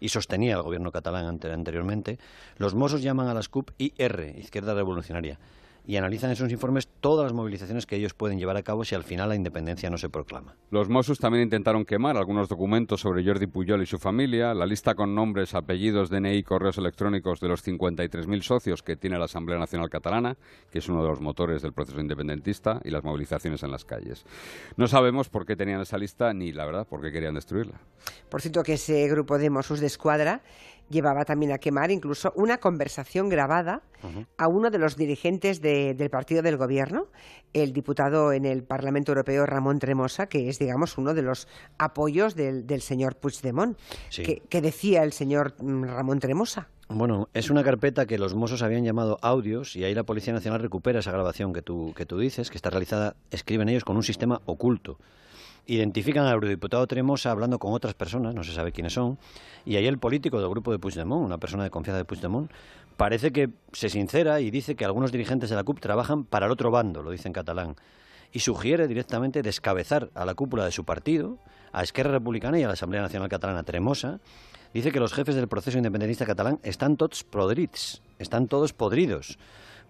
y 0.00 0.08
sostenía 0.08 0.56
el 0.56 0.62
gobierno 0.62 0.90
catalán 0.90 1.38
anteriormente. 1.42 2.18
Los 2.56 2.74
Mossos 2.74 3.02
llaman 3.02 3.28
a 3.28 3.34
las 3.34 3.48
CUP 3.48 3.70
IR, 3.78 4.34
Izquierda 4.36 4.74
Revolucionaria 4.74 5.38
y 5.88 5.96
analizan 5.96 6.28
en 6.28 6.34
esos 6.34 6.52
informes 6.52 6.86
todas 7.00 7.24
las 7.24 7.32
movilizaciones 7.32 7.86
que 7.86 7.96
ellos 7.96 8.12
pueden 8.12 8.38
llevar 8.38 8.58
a 8.58 8.62
cabo 8.62 8.84
si 8.84 8.94
al 8.94 9.04
final 9.04 9.30
la 9.30 9.34
independencia 9.34 9.88
no 9.88 9.96
se 9.96 10.10
proclama. 10.10 10.54
Los 10.70 10.90
Mossos 10.90 11.18
también 11.18 11.44
intentaron 11.44 11.86
quemar 11.86 12.18
algunos 12.18 12.50
documentos 12.50 13.00
sobre 13.00 13.24
Jordi 13.24 13.46
Pujol 13.46 13.82
y 13.82 13.86
su 13.86 13.98
familia, 13.98 14.52
la 14.52 14.66
lista 14.66 14.94
con 14.94 15.14
nombres, 15.14 15.54
apellidos, 15.54 16.10
DNI 16.10 16.36
y 16.36 16.42
correos 16.42 16.76
electrónicos 16.76 17.40
de 17.40 17.48
los 17.48 17.66
53.000 17.66 18.42
socios 18.42 18.82
que 18.82 18.96
tiene 18.96 19.18
la 19.18 19.24
Asamblea 19.24 19.58
Nacional 19.58 19.88
Catalana, 19.88 20.36
que 20.70 20.80
es 20.80 20.88
uno 20.90 21.02
de 21.02 21.08
los 21.08 21.22
motores 21.22 21.62
del 21.62 21.72
proceso 21.72 22.00
independentista, 22.00 22.82
y 22.84 22.90
las 22.90 23.02
movilizaciones 23.02 23.62
en 23.62 23.70
las 23.70 23.86
calles. 23.86 24.26
No 24.76 24.88
sabemos 24.88 25.30
por 25.30 25.46
qué 25.46 25.56
tenían 25.56 25.80
esa 25.80 25.96
lista 25.96 26.34
ni, 26.34 26.52
la 26.52 26.66
verdad, 26.66 26.86
por 26.86 27.00
qué 27.00 27.10
querían 27.10 27.34
destruirla. 27.34 27.80
Por 28.28 28.42
cierto, 28.42 28.62
que 28.62 28.74
ese 28.74 29.08
grupo 29.08 29.38
de 29.38 29.48
Mossos 29.48 29.80
de 29.80 29.86
Escuadra 29.86 30.42
llevaba 30.88 31.24
también 31.24 31.52
a 31.52 31.58
quemar 31.58 31.90
incluso 31.90 32.32
una 32.34 32.58
conversación 32.58 33.28
grabada 33.28 33.82
a 34.36 34.48
uno 34.48 34.70
de 34.70 34.78
los 34.78 34.96
dirigentes 34.96 35.60
del 35.60 36.10
partido 36.10 36.42
del 36.42 36.56
gobierno, 36.56 37.08
el 37.52 37.72
diputado 37.72 38.32
en 38.32 38.44
el 38.44 38.62
Parlamento 38.62 39.12
Europeo 39.12 39.44
Ramón 39.46 39.78
Tremosa, 39.78 40.26
que 40.26 40.48
es, 40.48 40.58
digamos, 40.58 40.98
uno 40.98 41.14
de 41.14 41.22
los 41.22 41.48
apoyos 41.78 42.34
del, 42.34 42.80
señor 42.80 43.16
Puigdemont. 43.16 43.76
¿Qué, 44.10 44.60
decía 44.60 45.02
el 45.02 45.12
señor 45.12 45.54
mm, 45.60 45.84
Ramón 45.84 46.20
Tremosa? 46.20 46.68
Bueno, 46.88 47.28
es 47.34 47.50
una 47.50 47.62
carpeta 47.62 48.06
que 48.06 48.16
los 48.18 48.34
mozos 48.34 48.62
habían 48.62 48.84
llamado 48.84 49.18
audios 49.20 49.76
y 49.76 49.84
ahí 49.84 49.94
la 49.94 50.04
Policía 50.04 50.32
Nacional 50.32 50.60
recupera 50.60 51.00
esa 51.00 51.12
grabación 51.12 51.52
que 51.52 51.60
tú, 51.60 51.92
que 51.94 52.06
tú 52.06 52.18
dices, 52.18 52.50
que 52.50 52.56
está 52.56 52.70
realizada, 52.70 53.14
escriben 53.30 53.68
ellos, 53.68 53.84
con 53.84 53.96
un 53.96 54.02
sistema 54.02 54.40
oculto 54.46 54.98
identifican 55.68 56.24
al 56.24 56.34
eurodiputado 56.34 56.86
Tremosa 56.86 57.30
hablando 57.30 57.58
con 57.58 57.72
otras 57.72 57.94
personas, 57.94 58.34
no 58.34 58.42
se 58.42 58.52
sabe 58.52 58.72
quiénes 58.72 58.94
son, 58.94 59.18
y 59.64 59.76
ahí 59.76 59.86
el 59.86 59.98
político 59.98 60.40
del 60.40 60.48
grupo 60.48 60.72
de 60.72 60.78
Puigdemont, 60.78 61.24
una 61.24 61.38
persona 61.38 61.62
de 61.62 61.70
confianza 61.70 61.98
de 61.98 62.04
Puigdemont, 62.04 62.50
parece 62.96 63.32
que 63.32 63.50
se 63.72 63.90
sincera 63.90 64.40
y 64.40 64.50
dice 64.50 64.74
que 64.74 64.84
algunos 64.84 65.12
dirigentes 65.12 65.50
de 65.50 65.56
la 65.56 65.64
CUP 65.64 65.78
trabajan 65.78 66.24
para 66.24 66.46
el 66.46 66.52
otro 66.52 66.70
bando, 66.70 67.02
lo 67.02 67.10
dice 67.10 67.28
en 67.28 67.34
catalán, 67.34 67.76
y 68.32 68.40
sugiere 68.40 68.88
directamente 68.88 69.42
descabezar 69.42 70.10
a 70.14 70.24
la 70.24 70.34
cúpula 70.34 70.64
de 70.64 70.72
su 70.72 70.84
partido, 70.84 71.38
a 71.72 71.82
Esquerra 71.82 72.12
Republicana 72.12 72.58
y 72.58 72.62
a 72.62 72.66
la 72.66 72.72
Asamblea 72.72 73.02
Nacional 73.02 73.28
Catalana 73.28 73.62
Tremosa, 73.62 74.20
dice 74.72 74.90
que 74.90 75.00
los 75.00 75.12
jefes 75.12 75.34
del 75.34 75.48
proceso 75.48 75.76
independentista 75.76 76.26
catalán 76.26 76.60
están 76.62 76.96
todos 76.96 77.24
podrits, 77.24 78.02
están 78.18 78.48
todos 78.48 78.72
podridos. 78.72 79.38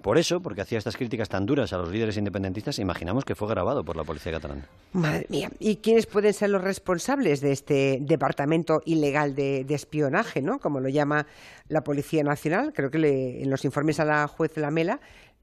Por 0.03 0.17
eso, 0.17 0.41
porque 0.41 0.61
hacía 0.61 0.79
estas 0.79 0.97
críticas 0.97 1.29
tan 1.29 1.45
duras 1.45 1.73
a 1.73 1.79
los 1.79 1.91
líderes 1.91 2.17
independentistas, 2.17 2.79
imaginamos 2.79 3.25
que 3.25 3.35
fue 3.35 3.49
grabado 3.49 3.85
por 3.85 3.97
la 3.97 4.05
policía 4.05 4.33
catalana. 4.33 4.69
Madre 4.93 5.27
mía. 5.29 5.51
¿Y 5.59 5.77
quiénes 5.77 6.07
pueden 6.07 6.33
ser 6.33 6.51
los 6.51 6.63
responsables 6.63 7.41
de 7.41 7.51
este 7.53 7.99
departamento 8.01 8.81
ilegal 8.85 9.35
de, 9.35 9.67
espionaje, 9.69 10.41
¿no? 10.41 10.61
Como 10.61 10.79
lo 10.81 10.89
llama 10.89 11.27
la 11.69 11.83
Policía 11.83 12.23
Nacional. 12.23 12.73
Creo 12.73 12.91
que 12.91 13.43
en 13.43 13.51
los 13.51 13.65
informes 13.65 13.99
a 13.99 14.05
la 14.05 14.29
juez 14.29 14.57
Lamela 14.57 15.01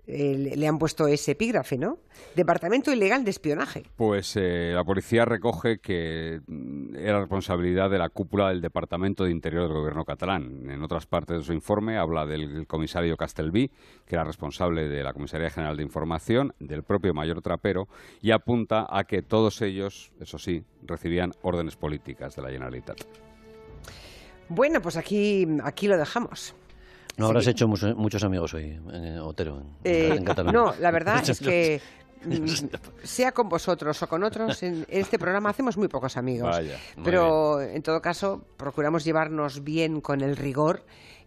eh, 0.08 0.54
le 0.56 0.68
han 0.68 0.78
puesto 0.78 1.08
ese 1.08 1.32
epígrafe, 1.32 1.78
¿no? 1.78 1.98
Departamento 2.36 2.92
Ilegal 2.92 3.24
de 3.24 3.32
Espionaje. 3.32 3.84
Pues 3.96 4.36
eh, 4.36 4.72
la 4.74 4.84
policía 4.84 5.26
recoge 5.26 5.80
que 5.80 6.42
mm, 6.46 6.96
era 6.96 7.20
responsabilidad 7.20 7.90
de 7.90 7.98
la 7.98 8.10
cúpula 8.10 8.50
del 8.50 8.62
Departamento 8.62 9.24
de 9.24 9.32
Interior 9.32 9.64
del 9.64 9.78
Gobierno 9.78 10.06
catalán. 10.06 10.70
En 10.70 10.84
otras 10.84 11.08
partes 11.08 11.38
de 11.38 11.44
su 11.44 11.54
informe 11.54 11.98
habla 11.98 12.26
del 12.26 12.68
comisario 12.68 13.18
Castelví, 13.18 13.72
que 14.06 14.16
era 14.16 14.24
responsable 14.24 14.88
de 14.88 15.04
la 15.04 15.14
Comisaría 15.14 15.50
General 15.50 15.76
de 15.76 15.84
Información, 15.84 16.54
del 16.60 16.84
propio 16.84 17.14
mayor 17.14 17.42
Trapero, 17.42 17.88
y 18.22 18.32
apunta 18.32 18.86
a 18.90 19.06
que 19.06 19.22
todos 19.22 19.62
ellos, 19.62 20.12
eso 20.20 20.38
sí, 20.38 20.64
recibían 20.84 21.32
órdenes 21.42 21.76
políticas 21.76 22.36
de 22.36 22.42
la 22.44 22.50
Generalitat. 22.50 23.02
Bueno, 24.50 24.82
pues 24.82 24.98
aquí, 24.98 25.48
aquí 25.64 25.88
lo 25.88 25.98
dejamos. 25.98 26.56
No 27.18 27.28
habrás 27.28 27.48
hecho 27.48 27.68
muchos, 27.68 27.96
muchos 27.96 28.24
amigos 28.24 28.54
hoy, 28.54 28.80
eh, 28.92 29.20
Otero, 29.22 29.60
en, 29.60 29.68
Eh, 29.84 30.16
en 30.16 30.24
Cataluña. 30.26 30.54
no, 30.54 30.74
la 30.80 30.92
verdad 30.92 31.24
es 31.30 31.40
que 31.40 31.82
mm, 32.26 32.46
sea 33.04 33.32
con 33.32 33.48
vosotros 33.50 34.02
o 34.02 34.08
con 34.08 34.24
otros, 34.24 34.62
en 34.64 34.86
este 34.90 35.18
programa 35.18 35.50
hacemos 35.50 35.78
muy 35.78 35.88
pocos 35.88 36.18
amigos. 36.18 36.50
Vaya, 36.50 36.78
muy 36.98 37.06
Pero 37.06 37.62
en 37.62 37.82
todo 37.82 38.02
caso, 38.02 38.46
procuramos 38.58 39.04
llevarnos 39.04 39.64
bien 39.64 40.02
con 40.02 40.22
el 40.22 40.36
rigor 40.36 40.84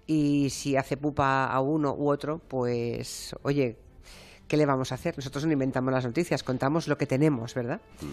y 0.07 0.51
si 0.51 0.77
hace 0.77 0.97
pupa 0.97 1.47
a 1.47 1.61
uno 1.61 1.95
u 1.95 2.11
otro, 2.11 2.39
pues 2.49 3.35
oye, 3.43 3.77
¿qué 4.47 4.57
le 4.57 4.67
vamos 4.67 4.93
a 4.93 4.97
hacer? 4.97 5.15
Nosotros 5.17 5.45
no 5.47 5.53
inventamos 5.53 5.93
las 5.93 6.05
noticias, 6.05 6.43
contamos 6.43 6.89
lo 6.89 6.97
que 6.97 7.07
tenemos, 7.07 7.55
¿verdad? 7.55 7.81
Mm. 8.01 8.07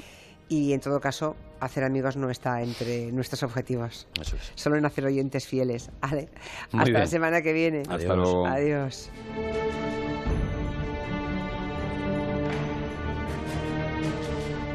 Y 0.47 0.73
en 0.73 0.79
todo 0.79 0.99
caso, 0.99 1.35
hacer 1.59 1.83
amigos 1.83 2.17
no 2.17 2.29
está 2.29 2.61
entre 2.61 3.11
nuestros 3.11 3.41
objetivos. 3.43 4.07
Eso 4.21 4.35
es. 4.35 4.51
Solo 4.55 4.77
en 4.77 4.85
hacer 4.85 5.05
oyentes 5.05 5.47
fieles. 5.47 5.89
Vale. 6.01 6.29
Hasta 6.71 6.89
la 6.91 7.07
semana 7.07 7.41
que 7.41 7.53
viene. 7.53 7.81
Hasta 7.81 7.95
Adiós. 7.95 8.15
luego. 8.17 8.45
Adiós. 8.45 9.09